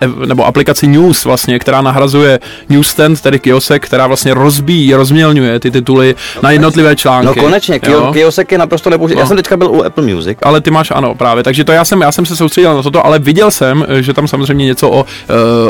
eh, 0.00 0.26
nebo 0.26 0.46
aplikaci 0.46 0.86
News 0.86 1.24
vlastně, 1.24 1.58
která 1.58 1.82
nahrazuje 1.82 2.38
Newsstand, 2.68 3.20
tedy 3.20 3.38
kiosek, 3.38 3.86
která 3.86 4.06
vlastně 4.06 4.34
rozbíjí, 4.34 4.94
rozmělňuje 4.94 5.60
ty 5.60 5.70
tituly 5.70 6.14
no, 6.36 6.42
na 6.42 6.50
jednotlivé 6.50 6.96
články. 6.96 7.26
No 7.26 7.34
konečně, 7.34 7.80
jo? 7.88 8.10
kiosek 8.12 8.52
je 8.52 8.58
naprosto 8.58 8.90
nepoužitý. 8.90 9.16
No. 9.16 9.22
Já 9.22 9.26
jsem 9.26 9.36
teďka 9.36 9.56
byl 9.56 9.70
u 9.70 9.84
Apple 9.84 10.04
Music. 10.04 10.38
Ale 10.42 10.60
ty 10.60 10.70
máš 10.70 10.90
ano, 10.90 11.14
právě. 11.14 11.44
Takže 11.44 11.64
to 11.64 11.72
já 11.72 11.84
jsem, 11.84 12.00
já 12.00 12.12
jsem 12.12 12.26
se 12.26 12.36
soustředil 12.36 12.76
na 12.76 12.82
toto, 12.82 13.06
ale 13.06 13.18
viděl 13.18 13.50
jsem, 13.50 13.86
eh, 13.88 14.02
že 14.02 14.12
tam 14.12 14.28
samozřejmě 14.28 14.64
něco 14.66 14.90
o, 14.90 15.06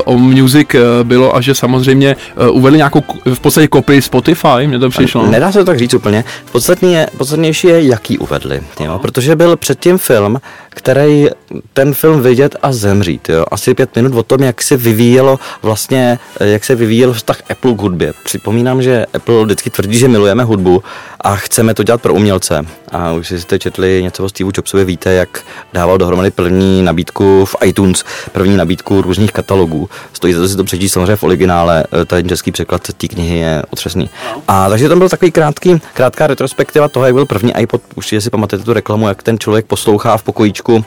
o 0.05 0.19
Music 0.19 0.69
bylo 1.03 1.37
a 1.37 1.41
že 1.41 1.55
samozřejmě 1.55 2.17
uvedli 2.51 2.77
nějakou 2.77 3.05
v 3.35 3.41
podstatě 3.41 3.69
kopii 3.69 4.03
Spotify, 4.03 4.67
mně 4.67 4.79
to 4.79 4.91
přišlo. 4.91 5.27
Nedá 5.27 5.53
se 5.53 5.59
to 5.59 5.65
tak 5.65 5.79
říct 5.79 5.95
úplně. 5.95 6.25
Podstatně 6.53 6.97
je, 6.97 7.07
podstatnější 7.17 7.67
je, 7.67 7.87
jaký 7.87 8.19
uvedli, 8.19 8.61
jo? 8.81 8.99
protože 8.99 9.37
byl 9.37 9.48
předtím 9.57 9.99
film, 9.99 10.41
který 10.71 11.29
ten 11.73 11.95
film 11.95 12.23
vidět 12.23 12.57
a 12.63 12.73
zemřít. 12.73 13.29
Jo? 13.29 13.45
Asi 13.51 13.75
pět 13.75 13.97
minut 13.97 14.15
o 14.15 14.23
tom, 14.23 14.43
jak 14.43 14.63
se 14.63 14.77
vyvíjelo 14.77 15.39
vlastně, 15.63 16.19
jak 16.41 16.65
se 16.65 16.75
vyvíjel 16.75 17.13
vztah 17.13 17.43
Apple 17.51 17.75
k 17.75 17.79
hudbě. 17.79 18.13
Připomínám, 18.25 18.83
že 18.83 19.07
Apple 19.15 19.45
vždycky 19.45 19.71
tvrdí, 19.71 19.99
že 19.99 20.09
milujeme 20.09 20.45
hudbu 20.45 20.83
a 21.21 21.37
chceme 21.37 21.75
to 21.75 21.83
dělat 21.83 22.03
pro 22.03 22.15
umělce. 22.15 22.67
A 22.93 23.13
už 23.13 23.31
jste 23.31 23.59
četli 23.59 24.03
něco 24.03 24.25
o 24.25 24.29
Steve 24.29 24.51
Jobsovi, 24.57 24.85
víte, 24.85 25.13
jak 25.13 25.41
dával 25.73 25.99
dohromady 25.99 26.31
první 26.31 26.83
nabídku 26.83 27.45
v 27.45 27.57
iTunes, 27.65 28.05
první 28.33 28.57
nabídku 28.57 29.03
různých 29.03 29.33
katalogů. 29.33 29.89
Stojí 30.13 30.35
za 30.35 30.41
to 30.41 30.49
si 30.49 30.57
to 30.57 30.65
přečíst 30.65 30.93
samozřejmě 30.93 31.17
v 31.17 31.23
originále, 31.23 31.85
ten 32.07 32.29
český 32.29 32.53
překlad 32.53 32.83
té 32.97 33.09
knihy 33.09 33.39
je 33.39 33.63
otřesný. 33.71 34.11
A 34.49 34.69
takže 34.69 34.89
tam 34.89 34.99
byl 34.99 35.09
takový 35.09 35.31
krátký, 35.31 35.81
krátká 35.95 36.27
retrospektiva 36.27 36.89
toho, 36.89 37.07
jak 37.07 37.15
byl 37.15 37.27
první 37.27 37.53
iPod. 37.59 37.83
Už 37.95 38.15
si 38.19 38.31
pamatujete 38.31 38.65
tu 38.65 38.73
reklamu, 38.73 39.09
jak 39.09 39.23
ten 39.23 39.39
člověk 39.39 39.67
poslouchá 39.67 40.17
v 40.17 40.23
pokojíčku 40.23 40.75
uh, 40.75 40.83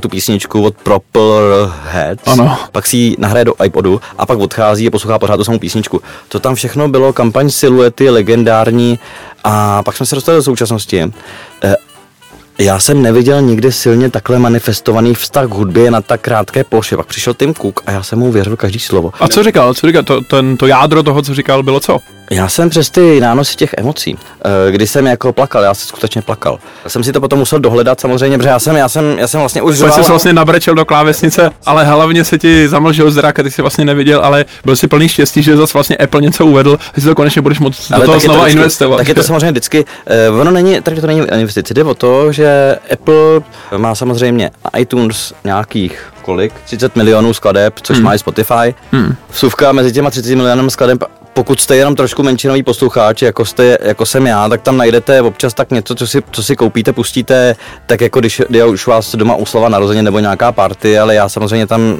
tu 0.00 0.08
písničku 0.08 0.62
od 0.62 0.76
Proper 0.76 1.22
Heads, 1.84 2.22
ano. 2.26 2.58
pak 2.72 2.86
si 2.86 2.96
ji 2.96 3.16
nahraje 3.18 3.44
do 3.44 3.54
iPodu 3.64 4.00
a 4.18 4.26
pak 4.26 4.38
odchází 4.38 4.86
a 4.86 4.90
poslouchá 4.90 5.18
pořád 5.18 5.36
tu 5.36 5.44
samou 5.44 5.58
písničku. 5.58 6.02
To 6.28 6.40
tam 6.40 6.54
všechno 6.54 6.88
bylo 6.88 7.12
kampaň 7.12 7.50
siluety, 7.50 8.10
legendární 8.10 8.98
a 9.46 9.82
pak 9.82 9.96
jsme 9.96 10.06
se 10.06 10.14
dostali 10.14 10.38
do 10.38 10.42
současnosti. 10.42 11.04
Uh, 11.04 11.10
já 12.58 12.78
jsem 12.78 13.02
neviděl 13.02 13.42
nikdy 13.42 13.72
silně 13.72 14.10
takhle 14.10 14.38
manifestovaný 14.38 15.14
vztah 15.14 15.46
k 15.48 15.54
hudbě 15.54 15.90
na 15.90 16.00
tak 16.00 16.20
krátké 16.20 16.64
ploše. 16.64 16.96
Pak 16.96 17.06
přišel 17.06 17.34
Tim 17.34 17.54
Cook 17.54 17.80
a 17.86 17.90
já 17.90 18.02
jsem 18.02 18.18
mu 18.18 18.32
věřil 18.32 18.56
každý 18.56 18.78
slovo. 18.78 19.12
A 19.20 19.28
co 19.28 19.42
říkal? 19.42 19.74
Co 19.74 19.86
říkal? 19.86 20.02
To, 20.02 20.20
ten, 20.20 20.56
to 20.56 20.66
jádro 20.66 21.02
toho, 21.02 21.22
co 21.22 21.34
říkal, 21.34 21.62
bylo 21.62 21.80
co? 21.80 21.98
Já 22.30 22.48
jsem 22.48 22.70
přes 22.70 22.90
ty 22.90 23.20
nánosy 23.20 23.56
těch 23.56 23.74
emocí, 23.78 24.18
eh, 24.44 24.72
kdy 24.72 24.86
jsem 24.86 25.06
jako 25.06 25.32
plakal, 25.32 25.62
já 25.62 25.74
jsem 25.74 25.88
skutečně 25.88 26.22
plakal. 26.22 26.58
Já 26.84 26.90
jsem 26.90 27.04
si 27.04 27.12
to 27.12 27.20
potom 27.20 27.38
musel 27.38 27.58
dohledat 27.58 28.00
samozřejmě, 28.00 28.38
protože 28.38 28.48
já 28.48 28.58
jsem, 28.58 28.76
já 28.76 28.88
jsem, 28.88 29.18
já 29.18 29.28
jsem 29.28 29.40
vlastně 29.40 29.62
už... 29.62 29.78
Jsi 29.78 29.90
se 29.90 30.10
vlastně 30.10 30.32
nabrečel 30.32 30.74
do 30.74 30.84
klávesnice, 30.84 31.50
ale 31.66 31.84
hlavně 31.84 32.24
se 32.24 32.38
ti 32.38 32.68
zamlžil 32.68 33.10
zrak 33.10 33.38
a 33.38 33.42
ty 33.42 33.50
jsi 33.50 33.62
vlastně 33.62 33.84
neviděl, 33.84 34.20
ale 34.20 34.44
byl 34.64 34.76
si 34.76 34.88
plný 34.88 35.08
štěstí, 35.08 35.42
že 35.42 35.56
zase 35.56 35.72
vlastně 35.72 35.96
Apple 35.96 36.20
něco 36.20 36.46
uvedl, 36.46 36.78
že 36.94 37.00
si 37.00 37.08
to 37.08 37.14
konečně 37.14 37.42
budeš 37.42 37.58
moct 37.58 37.90
do 37.90 38.00
toho 38.04 38.20
znova 38.20 38.38
to 38.38 38.44
vždycky, 38.44 38.58
investovat. 38.58 38.96
Tak 38.96 39.08
je 39.08 39.14
to 39.14 39.22
samozřejmě 39.22 39.50
vždycky, 39.50 39.84
uh, 40.30 40.40
ono 40.40 40.50
není, 40.50 40.80
tady 40.80 41.00
to 41.00 41.06
není 41.06 41.20
investice, 41.38 41.74
jde 41.74 41.84
o 41.84 41.94
to, 41.94 42.32
že 42.32 42.78
Apple 42.92 43.40
má 43.76 43.94
samozřejmě 43.94 44.50
iTunes 44.78 45.32
nějakých 45.44 46.12
kolik? 46.22 46.52
30 46.64 46.96
milionů 46.96 47.34
skladeb, 47.34 47.74
což 47.82 47.96
hmm. 47.96 48.04
má 48.04 48.14
i 48.14 48.18
Spotify. 48.18 48.74
Hmm. 48.92 49.14
Vsuvka 49.30 49.72
mezi 49.72 49.92
těma 49.92 50.10
30 50.10 50.34
milionů 50.34 50.70
skladeb 50.70 51.04
pokud 51.36 51.60
jste 51.60 51.76
jenom 51.76 51.94
trošku 51.94 52.22
menšinový 52.22 52.62
posluchač, 52.62 53.22
jako, 53.22 53.44
jste, 53.44 53.78
jako 53.82 54.06
jsem 54.06 54.26
já, 54.26 54.48
tak 54.48 54.62
tam 54.62 54.76
najdete 54.76 55.22
občas 55.22 55.54
tak 55.54 55.70
něco, 55.70 55.94
co 55.94 56.06
si, 56.06 56.22
co 56.30 56.42
si 56.42 56.56
koupíte, 56.56 56.92
pustíte, 56.92 57.56
tak 57.86 58.00
jako 58.00 58.20
když 58.20 58.42
je 58.48 58.64
už 58.64 58.86
vás 58.86 59.14
doma 59.14 59.34
uslava 59.34 59.68
narozeně 59.68 60.02
nebo 60.02 60.18
nějaká 60.18 60.52
party, 60.52 60.98
ale 60.98 61.14
já 61.14 61.28
samozřejmě 61.28 61.66
tam 61.66 61.96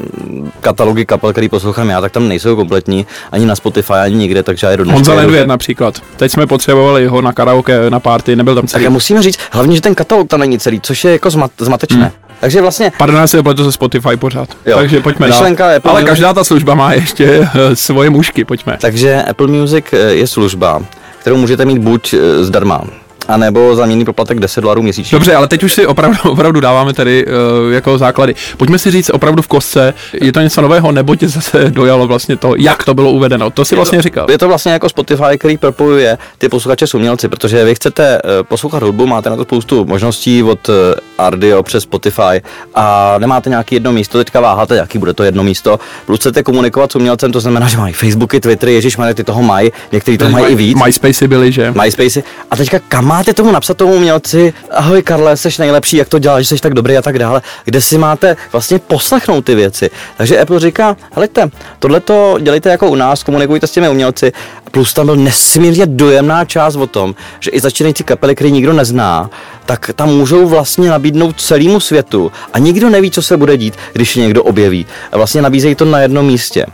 katalogy 0.61 1.05
kapel, 1.05 1.33
který 1.33 1.49
poslouchám 1.49 1.89
já, 1.89 2.01
tak 2.01 2.13
tam 2.13 2.29
nejsou 2.29 2.57
kompletní, 2.57 3.07
ani 3.33 3.47
na 3.47 3.57
Spotify, 3.57 3.93
ani 3.93 4.17
nikde, 4.17 4.43
takže 4.43 4.67
já 4.67 4.71
je 4.71 4.77
do 4.77 4.85
Honza 4.85 5.15
Ledvěd 5.15 5.47
například. 5.49 6.01
Teď 6.17 6.33
jsme 6.33 6.47
potřebovali 6.47 7.07
ho 7.07 7.23
na 7.23 7.33
karaoke, 7.33 7.91
na 7.91 8.01
party, 8.01 8.37
nebyl 8.37 8.55
tam 8.55 8.67
celý. 8.67 8.85
Tak 8.85 8.93
musíme 8.93 9.23
říct, 9.23 9.39
hlavně, 9.53 9.75
že 9.77 9.83
ten 9.83 9.95
katalog 9.95 10.29
tam 10.29 10.41
není 10.41 10.59
celý, 10.59 10.81
což 10.81 11.05
je 11.05 11.13
jako 11.13 11.31
zmat, 11.31 11.51
zmatečné. 11.59 12.03
Hmm. 12.03 12.26
Takže 12.41 12.61
vlastně... 12.61 12.93
Pardon, 12.99 13.21
já 13.21 13.27
si 13.27 13.43
pletu 13.43 13.65
se 13.65 13.73
Spotify 13.73 14.17
pořád. 14.17 14.49
Jo. 14.67 14.77
Takže 14.77 15.01
pojďme 15.01 15.29
dál. 15.29 15.47
Apple 15.47 15.91
Ale 15.91 16.03
každá 16.03 16.35
ta 16.35 16.45
služba 16.45 16.75
má 16.75 16.93
ještě 16.93 17.49
eh, 17.55 17.77
svoje 17.77 18.11
mušky, 18.11 18.45
pojďme. 18.45 18.79
Takže 18.81 19.23
Apple 19.23 19.47
Music 19.47 19.85
eh, 19.93 19.97
je 19.97 20.27
služba, 20.27 20.83
kterou 21.19 21.37
můžete 21.37 21.65
mít 21.65 21.79
buď 21.79 22.15
eh, 22.15 22.45
zdarma, 22.45 22.85
a 23.29 23.37
nebo 23.37 23.77
za 23.77 23.87
měný 23.87 24.05
poplatek 24.05 24.41
10 24.41 24.61
dolarů 24.61 24.83
měsíčně. 24.83 25.17
Dobře, 25.17 25.35
ale 25.35 25.49
teď 25.49 25.63
už 25.63 25.73
si 25.73 25.87
opravdu, 25.87 26.19
opravdu 26.31 26.61
dáváme 26.61 26.93
tady 26.93 27.27
uh, 27.27 27.33
jako 27.73 27.99
základy. 27.99 28.35
Pojďme 28.57 28.79
si 28.79 28.91
říct 28.91 29.11
opravdu 29.11 29.43
v 29.43 29.47
kostce, 29.47 29.95
je 30.13 30.33
to 30.33 30.41
něco 30.41 30.61
nového, 30.61 30.93
nebo 30.93 31.17
tě 31.17 31.29
zase 31.29 31.65
dojalo 31.71 32.07
vlastně 32.07 32.37
to, 32.37 32.55
jak 32.59 32.85
to 32.85 32.95
bylo 32.95 33.11
uvedeno. 33.11 33.51
To 33.51 33.65
si 33.65 33.75
je 33.75 33.77
vlastně 33.77 33.99
to, 33.99 34.03
říkal. 34.03 34.31
Je 34.31 34.39
to 34.39 34.49
vlastně 34.49 34.73
jako 34.73 34.89
Spotify, 34.89 35.39
který 35.39 35.59
propojuje 35.59 36.19
ty 36.39 36.49
posluchače 36.49 36.87
s 36.87 36.95
umělci, 36.95 37.29
protože 37.29 37.65
vy 37.65 37.75
chcete 37.75 38.23
uh, 38.23 38.31
poslouchat 38.43 38.83
hudbu, 38.83 39.07
máte 39.07 39.31
na 39.31 39.37
to 39.37 39.43
spoustu 39.43 39.85
možností 39.85 40.43
od 40.43 40.69
uh, 40.69 40.75
Ardio 41.19 41.63
přes 41.63 41.83
Spotify 41.83 42.43
a 42.75 43.15
nemáte 43.19 43.51
nějaký 43.51 43.75
jedno 43.75 43.93
místo, 43.93 44.19
teďka 44.19 44.41
váháte, 44.41 44.77
jaký 44.77 44.99
bude 44.99 45.15
to 45.15 45.23
jedno 45.23 45.43
místo. 45.43 45.81
Plus 46.07 46.21
chcete 46.21 46.43
komunikovat 46.43 46.93
s 46.93 46.97
umělcem, 46.97 47.33
to 47.33 47.41
znamená, 47.41 47.69
že 47.77 47.77
mají 47.77 47.95
Facebooky, 47.95 48.41
Twittery, 48.41 48.75
Ježíš, 48.75 48.97
ty 49.15 49.25
toho 49.25 49.43
mají, 49.43 49.73
někteří 49.93 50.19
to 50.19 50.29
mají 50.29 50.47
i 50.47 50.55
víc. 50.55 50.79
MySpace 50.85 51.29
byli, 51.29 51.53
že? 51.53 51.75
MySpace. 51.83 52.23
A 52.51 52.57
teďka 52.57 52.79
kam 52.89 53.16
máte 53.17 53.35
tomu 53.35 53.53
napsat 53.53 53.77
tomu 53.77 53.95
umělci, 53.95 54.55
ahoj 54.71 55.03
Karle, 55.03 55.37
jsi 55.37 55.49
nejlepší, 55.59 55.97
jak 55.97 56.09
to 56.09 56.19
děláš, 56.19 56.49
jsi 56.49 56.59
tak 56.59 56.75
dobrý 56.75 56.97
a 56.97 57.03
tak 57.03 57.19
dále, 57.19 57.43
kde 57.65 57.81
si 57.81 57.99
máte 57.99 58.37
vlastně 58.53 58.79
poslechnout 58.79 59.45
ty 59.45 59.55
věci. 59.55 59.91
Takže 60.17 60.41
Apple 60.41 60.61
říká, 60.61 60.97
helejte, 61.13 61.51
tohle 61.79 62.01
to 62.01 62.37
dělejte 62.41 62.71
jako 62.71 62.89
u 62.89 62.95
nás, 62.95 63.23
komunikujte 63.23 63.67
s 63.67 63.71
těmi 63.71 63.89
umělci. 63.89 64.33
Plus 64.71 64.95
tam 64.95 65.07
byl 65.07 65.17
nesmírně 65.17 65.87
dojemná 65.87 66.45
část 66.45 66.77
o 66.77 66.87
tom, 66.87 67.15
že 67.41 67.51
i 67.51 67.61
začínající 67.61 68.05
kapely, 68.05 68.35
který 68.35 68.53
nikdo 68.53 68.73
nezná, 68.73 69.31
tak 69.67 69.91
tam 69.95 70.09
můžou 70.09 70.47
vlastně 70.47 70.91
nabídnout 70.91 71.41
celému 71.41 71.81
světu 71.81 72.33
a 72.53 72.59
nikdo 72.59 72.91
neví, 72.91 73.11
co 73.11 73.23
se 73.23 73.37
bude 73.37 73.57
dít, 73.57 73.75
když 73.93 74.17
někdo 74.17 74.43
objeví. 74.43 74.87
A 75.13 75.17
vlastně 75.17 75.43
nabízejí 75.43 75.75
to 75.75 75.85
na 75.85 76.01
jednom 76.01 76.27
místě. 76.27 76.67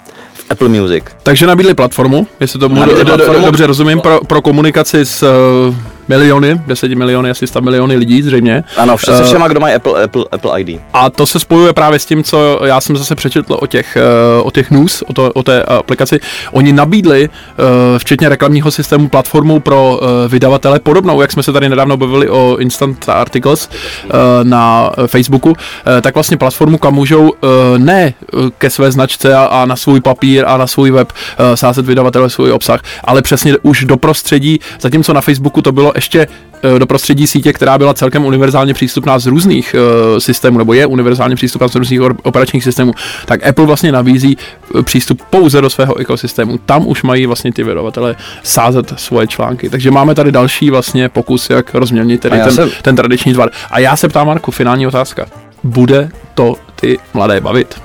Apple 0.51 0.69
Music. 0.69 1.05
Takže 1.23 1.47
nabídli 1.47 1.75
platformu, 1.75 2.27
jestli 2.41 2.59
to 2.59 2.69
do, 2.69 3.05
do, 3.05 3.17
do, 3.17 3.41
dobře 3.45 3.67
rozumím, 3.67 4.01
pro, 4.01 4.21
pro 4.25 4.43
komunikaci 4.43 5.07
s 5.07 5.23
uh, 5.23 5.75
miliony, 6.09 6.61
10 6.67 6.95
miliony, 6.95 7.31
asi 7.31 7.47
100 7.47 7.61
miliony 7.61 7.97
lidí 7.97 8.23
zřejmě. 8.23 8.65
Ano, 8.77 8.99
se 8.99 9.13
uh, 9.13 9.23
všema, 9.23 9.49
kdo 9.49 9.61
mají 9.61 9.75
Apple, 9.75 10.05
Apple, 10.05 10.25
Apple 10.33 10.61
ID. 10.61 10.81
A 10.93 11.11
to 11.11 11.27
se 11.27 11.39
spojuje 11.39 11.73
právě 11.73 11.99
s 11.99 12.07
tím, 12.07 12.25
co 12.25 12.61
já 12.65 12.81
jsem 12.81 12.97
zase 12.97 13.15
přečetl 13.15 13.57
o 13.61 13.67
těch, 13.67 13.99
uh, 14.41 14.47
o 14.47 14.51
těch 14.51 14.71
news, 14.71 15.03
o, 15.07 15.13
to, 15.13 15.33
o 15.33 15.43
té 15.43 15.63
aplikaci. 15.63 16.21
Oni 16.53 16.73
nabídli, 16.73 17.31
včetně 17.99 18.29
reklamního 18.29 18.71
systému, 18.71 19.09
platformu 19.09 19.61
pro 19.61 20.01
vydavatele 20.29 20.81
podobnou, 20.81 21.21
jak 21.21 21.33
jsme 21.33 21.43
se 21.43 21.53
tady 21.53 21.69
nedávno 21.69 21.97
bavili 21.97 22.29
o 22.29 22.57
Instant 22.57 23.09
Articles 23.09 23.69
na 24.43 24.91
Facebooku, 25.07 25.57
tak 26.01 26.15
vlastně 26.15 26.37
platformu, 26.37 26.79
kam 26.79 26.95
můžou 26.95 27.33
ne 27.77 28.15
ke 28.59 28.71
své 28.71 28.93
značce 28.93 29.35
a, 29.35 29.65
na 29.65 29.77
svůj 29.77 30.01
papír 30.01 30.45
a 30.47 30.57
na 30.57 30.67
svůj 30.67 30.91
web 30.91 31.13
sázet 31.55 31.87
vydavatele 31.87 32.31
svůj 32.31 32.53
obsah, 32.53 32.81
ale 33.05 33.23
přesně 33.23 33.57
už 33.63 33.85
do 33.85 33.97
prostředí, 33.97 34.61
zatímco 34.81 35.13
na 35.13 35.21
Facebooku 35.21 35.63
to 35.63 35.73
bylo 35.73 35.92
dostalo 35.93 35.97
ještě 35.97 36.27
eh, 36.63 36.79
do 36.79 36.87
prostředí 36.87 37.27
sítě, 37.27 37.53
která 37.53 37.79
byla 37.79 37.95
celkem 37.95 38.25
univerzálně 38.25 38.75
přístupná 38.75 39.19
z 39.19 39.27
různých 39.27 39.75
uh, 39.75 40.19
systémů, 40.19 40.59
nebo 40.59 40.73
je 40.73 40.87
univerzálně 40.87 41.37
přístupná 41.37 41.69
z 41.69 41.75
různých 41.75 42.01
operačních 42.23 42.65
systémů, 42.65 42.93
tak 43.27 43.47
Apple 43.47 43.67
vlastně 43.67 43.93
nabízí 43.93 44.37
přístup 44.83 45.23
pouze 45.31 45.61
do 45.61 45.71
svého 45.71 45.99
ekosystému. 45.99 46.59
Tam 46.59 46.87
už 46.87 47.03
mají 47.03 47.27
vlastně 47.27 47.53
ty 47.53 47.63
vydavatelé 47.63 48.17
sázet 48.43 48.95
svoje 48.97 49.27
články. 49.27 49.71
Takže 49.71 49.91
máme 49.91 50.15
tady 50.15 50.33
další 50.33 50.71
vlastně 50.71 51.09
pokus, 51.09 51.51
jak 51.51 51.75
rozmělnit 51.75 52.21
tedy 52.21 52.39
ten, 52.39 52.53
jsem... 52.53 52.71
ten 52.83 52.97
tradiční 52.97 53.33
tvar. 53.35 53.51
A 53.71 53.79
já 53.79 53.97
se 53.97 54.09
ptám, 54.09 54.27
Marku, 54.27 54.51
finální 54.51 54.87
otázka. 54.87 55.27
Bude 55.65 56.11
to 56.35 56.55
ty 56.81 56.99
mladé 57.15 57.41
bavit? 57.41 57.81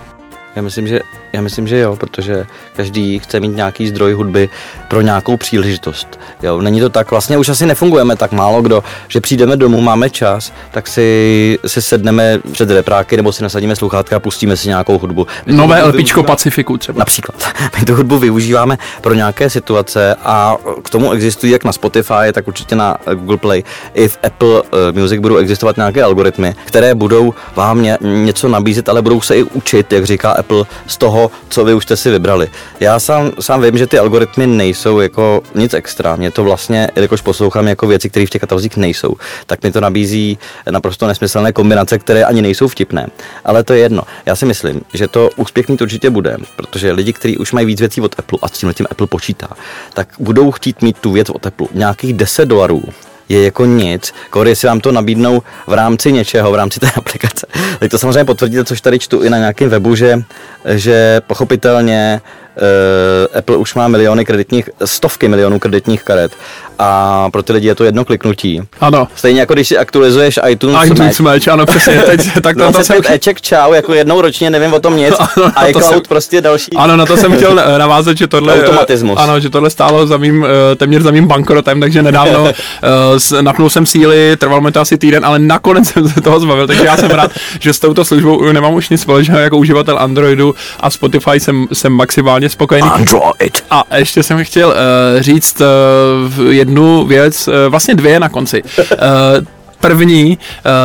Já 0.55 0.61
myslím, 0.61 0.87
že 0.87 0.99
já 1.37 1.41
myslím, 1.41 1.67
že 1.67 1.79
jo, 1.79 1.95
protože 1.95 2.45
každý 2.75 3.19
chce 3.19 3.39
mít 3.39 3.55
nějaký 3.55 3.87
zdroj 3.87 4.13
hudby 4.13 4.49
pro 4.87 5.01
nějakou 5.01 5.37
příležitost. 5.37 6.19
Jo, 6.43 6.61
není 6.61 6.79
to 6.79 6.89
tak, 6.89 7.11
vlastně 7.11 7.37
už 7.37 7.49
asi 7.49 7.65
nefungujeme 7.65 8.15
tak 8.15 8.31
málo 8.31 8.61
kdo, 8.61 8.83
že 9.07 9.21
přijdeme 9.21 9.57
domů, 9.57 9.81
máme 9.81 10.09
čas, 10.09 10.53
tak 10.71 10.87
si, 10.87 11.59
si 11.65 11.81
sedneme 11.81 12.39
před 12.51 12.69
repráky 12.69 13.17
nebo 13.17 13.31
si 13.31 13.43
nasadíme 13.43 13.75
sluchátka 13.75 14.15
a 14.15 14.19
pustíme 14.19 14.57
si 14.57 14.67
nějakou 14.67 14.97
hudbu. 14.97 15.27
My 15.45 15.53
Nové 15.53 15.83
LPčko 15.83 16.23
Pacifiku 16.23 16.77
třeba. 16.77 16.99
Například. 16.99 17.43
My 17.79 17.85
tu 17.85 17.95
hudbu 17.95 18.17
využíváme 18.17 18.77
pro 19.01 19.13
nějaké 19.13 19.49
situace 19.49 20.15
a 20.23 20.57
k 20.83 20.89
tomu 20.89 21.11
existují 21.11 21.51
jak 21.51 21.63
na 21.63 21.71
Spotify, 21.71 22.31
tak 22.31 22.47
určitě 22.47 22.75
na 22.75 22.97
Google 23.13 23.37
Play. 23.37 23.63
I 23.93 24.07
v 24.07 24.17
Apple 24.23 24.61
eh, 24.89 24.99
Music 24.99 25.19
budou 25.19 25.37
existovat 25.37 25.77
nějaké 25.77 26.03
algoritmy, 26.03 26.55
které 26.65 26.95
budou 26.95 27.33
vám 27.55 27.87
něco 28.01 28.47
nabízet, 28.47 28.89
ale 28.89 29.01
budou 29.01 29.21
se 29.21 29.37
i 29.37 29.43
učit, 29.43 29.93
jak 29.93 30.05
říká 30.05 30.31
Apple, 30.31 30.65
z 30.87 30.97
toho, 30.97 31.26
co 31.49 31.65
vy 31.65 31.73
už 31.73 31.83
jste 31.83 31.97
si 31.97 32.09
vybrali. 32.09 32.49
Já 32.79 32.99
sám, 32.99 33.31
sám 33.39 33.61
vím, 33.61 33.77
že 33.77 33.87
ty 33.87 33.99
algoritmy 33.99 34.47
nejsou 34.47 34.99
jako 34.99 35.41
nic 35.55 35.73
extra. 35.73 36.15
Mě 36.15 36.31
to 36.31 36.43
vlastně, 36.43 36.89
jelikož 36.95 37.21
poslouchám 37.21 37.67
jako 37.67 37.87
věci, 37.87 38.09
které 38.09 38.25
v 38.25 38.29
těch 38.29 38.41
katalozích 38.41 38.77
nejsou, 38.77 39.15
tak 39.45 39.63
mi 39.63 39.71
to 39.71 39.81
nabízí 39.81 40.37
naprosto 40.71 41.07
nesmyslné 41.07 41.51
kombinace, 41.51 41.99
které 41.99 42.23
ani 42.23 42.41
nejsou 42.41 42.67
vtipné. 42.67 43.07
Ale 43.45 43.63
to 43.63 43.73
je 43.73 43.79
jedno. 43.79 44.03
Já 44.25 44.35
si 44.35 44.45
myslím, 44.45 44.81
že 44.93 45.07
to 45.07 45.29
úspěch 45.35 45.67
mít 45.67 45.81
určitě 45.81 46.09
bude, 46.09 46.37
protože 46.55 46.91
lidi, 46.91 47.13
kteří 47.13 47.37
už 47.37 47.51
mají 47.51 47.65
víc 47.65 47.79
věcí 47.79 48.01
od 48.01 48.15
Apple 48.19 48.39
a 48.41 48.47
s 48.47 48.51
tím 48.51 48.73
tím 48.73 48.87
Apple 48.91 49.07
počítá, 49.07 49.47
tak 49.93 50.07
budou 50.19 50.51
chtít 50.51 50.81
mít 50.81 50.97
tu 50.99 51.11
věc 51.11 51.29
od 51.29 51.47
Apple. 51.47 51.67
Nějakých 51.73 52.13
10 52.13 52.45
dolarů 52.45 52.83
je 53.29 53.43
jako 53.43 53.65
nic. 53.65 54.13
Kor, 54.29 54.47
jestli 54.47 54.67
vám 54.67 54.79
to 54.79 54.91
nabídnou 54.91 55.43
v 55.67 55.73
rámci 55.73 56.11
něčeho, 56.11 56.51
v 56.51 56.55
rámci 56.55 56.79
té 56.79 56.91
aplikace, 56.95 57.46
tak 57.79 57.91
to 57.91 57.97
samozřejmě 57.97 58.25
potvrdíte, 58.25 58.65
což 58.65 58.81
tady 58.81 58.99
čtu 58.99 59.23
i 59.23 59.29
na 59.29 59.37
nějakém 59.37 59.69
webu, 59.69 59.95
že, 59.95 60.19
že 60.65 61.21
pochopitelně 61.27 62.21
uh, 62.55 63.37
Apple 63.37 63.57
už 63.57 63.75
má 63.75 63.87
miliony 63.87 64.25
kreditních, 64.25 64.69
stovky 64.85 65.27
milionů 65.27 65.59
kreditních 65.59 66.03
karet 66.03 66.31
a 66.79 67.29
pro 67.29 67.43
ty 67.43 67.53
lidi 67.53 67.67
je 67.67 67.75
to 67.75 67.83
jedno 67.83 68.05
kliknutí. 68.05 68.61
Ano. 68.79 69.07
Stejně 69.15 69.39
jako 69.39 69.53
když 69.53 69.67
si 69.67 69.77
aktualizuješ 69.77 70.39
iTunes, 70.49 70.89
iTunes 70.91 71.19
Match, 71.19 71.47
ano, 71.47 71.65
přesně. 71.65 72.01
Teď, 72.01 72.21
tak 72.41 72.57
to, 72.57 72.71
to 72.71 72.83
jsem... 72.83 73.01
Eček 73.09 73.41
čau, 73.41 73.73
jako 73.73 73.93
jednou 73.93 74.21
ročně, 74.21 74.49
nevím 74.49 74.73
o 74.73 74.79
tom 74.79 74.97
nic. 74.97 75.13
Ano, 75.37 75.51
a 75.55 75.65
iCloud 75.67 75.85
jsem... 75.85 76.01
prostě 76.07 76.41
další. 76.41 76.71
Ano, 76.75 76.97
na 76.97 77.05
to 77.05 77.17
jsem 77.17 77.35
chtěl 77.35 77.55
navázat, 77.77 78.17
že 78.17 78.27
tohle... 78.27 78.61
Automatismus. 78.61 79.19
Ano, 79.19 79.39
že 79.39 79.49
tohle 79.49 79.69
stálo 79.69 80.07
za 80.07 80.17
mým, 80.17 80.45
eh, 80.45 80.75
téměř 80.75 81.03
za 81.03 81.11
mým 81.11 81.27
bankrotem, 81.27 81.79
takže 81.79 82.03
nedávno 82.03 82.43
uh, 82.43 83.41
napnul 83.41 83.69
jsem 83.69 83.85
síly, 83.85 84.37
trvalo 84.37 84.61
mi 84.61 84.71
to 84.71 84.79
asi 84.79 84.97
týden, 84.97 85.25
ale 85.25 85.39
nakonec 85.39 85.87
jsem 85.87 86.09
se 86.09 86.21
toho 86.21 86.39
zbavil, 86.39 86.67
takže 86.67 86.85
já 86.85 86.97
jsem 86.97 87.11
rád, 87.11 87.31
že 87.59 87.73
s 87.73 87.79
touto 87.79 88.05
službou 88.05 88.51
nemám 88.51 88.73
už 88.73 88.89
nic 88.89 89.01
společného 89.01 89.39
jako 89.39 89.57
uživatel 89.57 89.99
Androidu 89.99 90.55
a 90.79 90.89
Spotify 90.89 91.39
jsem, 91.39 91.67
jsem 91.73 91.93
maximálně 91.93 92.49
spokojený. 92.49 92.89
Android. 92.89 93.63
A 93.69 93.83
ještě 93.97 94.23
jsem 94.23 94.43
chtěl 94.43 94.67
uh, 94.67 95.21
říct 95.21 95.61
uh, 95.61 96.45
jednu 96.51 97.05
věc, 97.05 97.47
uh, 97.47 97.53
vlastně 97.69 97.95
dvě 97.95 98.19
na 98.19 98.29
konci. 98.29 98.63
Uh, 98.63 99.56
První, 99.79 100.37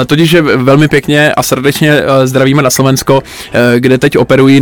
eh, 0.02 0.04
totiž 0.04 0.30
že 0.30 0.42
velmi 0.42 0.88
pěkně 0.88 1.32
a 1.32 1.42
srdečně 1.42 1.92
eh, 1.92 2.26
zdravíme 2.26 2.62
na 2.62 2.70
Slovensko, 2.70 3.22
eh, 3.52 3.80
kde 3.80 3.98
teď 3.98 4.18
operují 4.18 4.60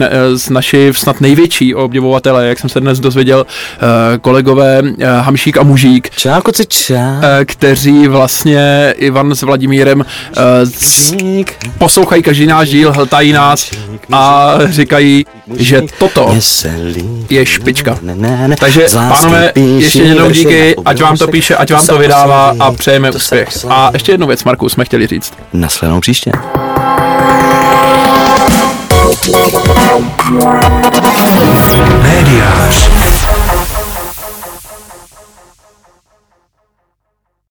naši 0.50 0.92
snad 0.94 1.20
největší 1.20 1.74
obdivovatele, 1.74 2.48
jak 2.48 2.58
jsem 2.58 2.70
se 2.70 2.80
dnes 2.80 3.00
dozvěděl, 3.00 3.46
kolegové 4.20 4.82
Hamšík 5.20 5.56
a 5.56 5.62
Mužík. 5.62 6.10
Čau, 6.10 6.40
koci, 6.40 6.66
čau. 6.66 6.94
Kteří 7.44 8.08
vlastně 8.08 8.94
Ivan 8.96 9.34
s 9.34 9.42
Vladimírem 9.42 10.04
poslouchají 11.78 12.22
každý 12.22 12.46
náš 12.46 12.68
díl, 12.68 12.92
hltají 12.92 13.32
nás 13.32 13.70
a 14.12 14.54
říkají, 14.70 15.26
že 15.56 15.82
toto 15.98 16.36
je 17.30 17.46
špička. 17.46 17.98
Takže 18.60 18.86
pánové, 18.92 19.52
ještě 19.56 20.02
jednou 20.02 20.30
díky, 20.30 20.76
ať 20.84 21.00
vám 21.00 21.16
to 21.16 21.28
píše, 21.28 21.56
ať 21.56 21.72
vám 21.72 21.86
to 21.86 21.98
vydává 21.98 22.54
a 22.58 22.72
přejeme 22.72 23.10
úspěch. 23.10 23.48
A 23.68 23.90
ještě 23.92 24.12
jednu 24.20 24.28
věc, 24.28 24.44
Marku, 24.44 24.68
jsme 24.68 24.84
chtěli 24.84 25.06
říct. 25.06 25.34
Nasledanou 25.52 26.00
příště. 26.00 26.32
Médiář. 32.02 33.09